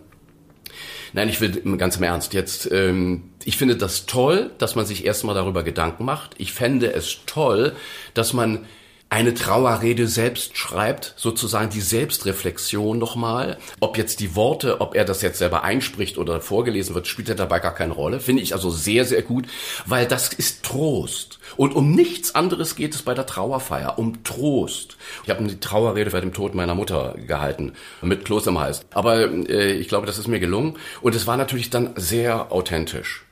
Nein, 1.12 1.28
ich 1.28 1.40
will 1.40 1.50
ganz 1.76 1.96
im 1.96 2.02
Ernst. 2.02 2.34
Jetzt, 2.34 2.70
ähm, 2.72 3.30
ich 3.44 3.56
finde 3.56 3.76
das 3.76 4.06
toll, 4.06 4.50
dass 4.58 4.74
man 4.74 4.86
sich 4.86 5.04
erstmal 5.04 5.34
darüber 5.34 5.62
Gedanken 5.62 6.04
macht. 6.04 6.34
Ich 6.38 6.52
fände 6.52 6.92
es 6.92 7.18
toll, 7.26 7.72
dass 8.14 8.32
man 8.32 8.66
eine 9.10 9.32
Trauerrede 9.32 10.06
selbst 10.06 10.58
schreibt, 10.58 11.14
sozusagen 11.16 11.70
die 11.70 11.80
Selbstreflexion 11.80 12.98
nochmal. 12.98 13.56
Ob 13.80 13.96
jetzt 13.96 14.20
die 14.20 14.36
Worte, 14.36 14.80
ob 14.82 14.94
er 14.94 15.06
das 15.06 15.22
jetzt 15.22 15.38
selber 15.38 15.62
einspricht 15.64 16.18
oder 16.18 16.40
vorgelesen 16.40 16.94
wird, 16.94 17.06
spielt 17.06 17.28
ja 17.28 17.34
dabei 17.34 17.58
gar 17.58 17.74
keine 17.74 17.94
Rolle. 17.94 18.20
Finde 18.20 18.42
ich 18.42 18.52
also 18.52 18.70
sehr, 18.70 19.06
sehr 19.06 19.22
gut, 19.22 19.46
weil 19.86 20.06
das 20.06 20.32
ist 20.32 20.62
Trost. 20.62 21.38
Und 21.56 21.74
um 21.74 21.92
nichts 21.92 22.34
anderes 22.34 22.76
geht 22.76 22.94
es 22.94 23.02
bei 23.02 23.14
der 23.14 23.24
Trauerfeier, 23.24 23.98
um 23.98 24.22
Trost. 24.24 24.98
Ich 25.24 25.30
habe 25.30 25.40
eine 25.40 25.58
Trauerrede 25.58 26.10
bei 26.10 26.20
dem 26.20 26.34
Tod 26.34 26.54
meiner 26.54 26.74
Mutter 26.74 27.14
gehalten, 27.26 27.72
mit 28.02 28.26
Kloß 28.26 28.46
im 28.48 28.58
Hals. 28.58 28.82
Aber 28.92 29.22
äh, 29.22 29.72
ich 29.72 29.88
glaube, 29.88 30.06
das 30.06 30.18
ist 30.18 30.28
mir 30.28 30.40
gelungen. 30.40 30.76
Und 31.00 31.14
es 31.14 31.26
war 31.26 31.38
natürlich 31.38 31.70
dann 31.70 31.92
sehr 31.96 32.52
authentisch. 32.52 33.24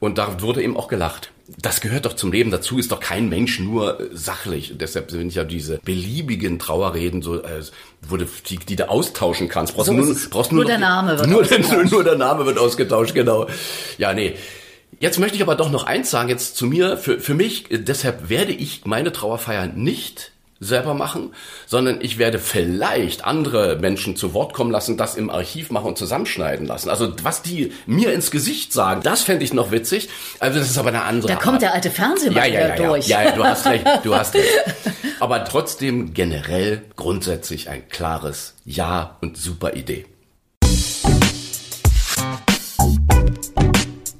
Und 0.00 0.18
da 0.18 0.40
wurde 0.40 0.62
eben 0.62 0.76
auch 0.76 0.88
gelacht. 0.88 1.30
Das 1.60 1.80
gehört 1.80 2.04
doch 2.04 2.12
zum 2.12 2.30
Leben 2.30 2.50
dazu, 2.50 2.78
ist 2.78 2.92
doch 2.92 3.00
kein 3.00 3.28
Mensch 3.28 3.58
nur 3.58 3.98
äh, 4.00 4.04
sachlich. 4.12 4.70
Und 4.72 4.80
deshalb 4.82 5.10
sind 5.10 5.34
ja 5.34 5.44
diese 5.44 5.78
beliebigen 5.78 6.58
Trauerreden, 6.58 7.22
so, 7.22 7.42
äh, 7.42 7.62
wo 8.02 8.16
du, 8.18 8.26
die, 8.48 8.58
die 8.58 8.76
du 8.76 8.88
austauschen 8.88 9.48
kannst. 9.48 9.74
Brauchst 9.74 9.86
So 9.86 9.92
nur, 9.94 10.14
brauchst 10.30 10.52
Nur 10.52 10.62
noch- 10.64 10.68
der 10.70 10.78
Name 10.78 11.18
wird 11.18 11.26
nur, 11.30 11.40
ausgetauscht. 11.40 11.90
nur 11.90 12.04
der 12.04 12.16
Name 12.16 12.44
wird 12.46 12.58
ausgetauscht, 12.58 13.14
genau. 13.14 13.46
Ja, 13.96 14.12
nee. 14.12 14.34
Jetzt 15.00 15.18
möchte 15.18 15.36
ich 15.36 15.42
aber 15.42 15.54
doch 15.54 15.70
noch 15.70 15.84
eins 15.84 16.10
sagen, 16.10 16.28
jetzt 16.28 16.56
zu 16.56 16.66
mir, 16.66 16.96
für, 16.96 17.18
für 17.18 17.34
mich, 17.34 17.70
äh, 17.70 17.78
deshalb 17.78 18.28
werde 18.28 18.52
ich 18.52 18.84
meine 18.84 19.10
Trauerfeier 19.12 19.66
nicht 19.68 20.32
selber 20.60 20.94
machen, 20.94 21.32
sondern 21.66 22.00
ich 22.00 22.18
werde 22.18 22.38
vielleicht 22.38 23.24
andere 23.24 23.76
Menschen 23.76 24.16
zu 24.16 24.34
Wort 24.34 24.52
kommen 24.54 24.70
lassen, 24.70 24.96
das 24.96 25.14
im 25.14 25.30
Archiv 25.30 25.70
machen 25.70 25.86
und 25.88 25.98
zusammenschneiden 25.98 26.66
lassen. 26.66 26.90
Also 26.90 27.12
was 27.22 27.42
die 27.42 27.72
mir 27.86 28.12
ins 28.12 28.30
Gesicht 28.30 28.72
sagen, 28.72 29.02
das 29.02 29.22
fände 29.22 29.44
ich 29.44 29.52
noch 29.52 29.70
witzig. 29.70 30.08
Also 30.40 30.58
das 30.58 30.68
ist 30.70 30.78
aber 30.78 30.88
eine 30.88 31.02
andere 31.02 31.28
Da 31.32 31.36
kommt 31.36 31.62
der 31.62 31.68
Art. 31.68 31.76
alte 31.76 31.90
Fernsehmann 31.90 32.36
ja, 32.36 32.46
ja, 32.46 32.68
ja, 32.68 32.76
durch. 32.76 33.06
ja, 33.06 33.22
ja, 33.22 33.30
du 33.32 33.44
hast 33.44 33.66
recht, 33.66 33.86
du 34.02 34.14
hast 34.14 34.34
recht. 34.34 34.46
Aber 35.20 35.44
trotzdem 35.44 36.14
generell 36.14 36.82
grundsätzlich 36.94 37.68
ein 37.68 37.88
klares 37.88 38.54
Ja 38.64 39.16
und 39.20 39.36
super 39.36 39.74
Idee. 39.74 40.06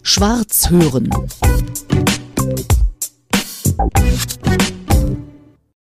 Schwarz 0.03 0.71
hören. 0.71 1.09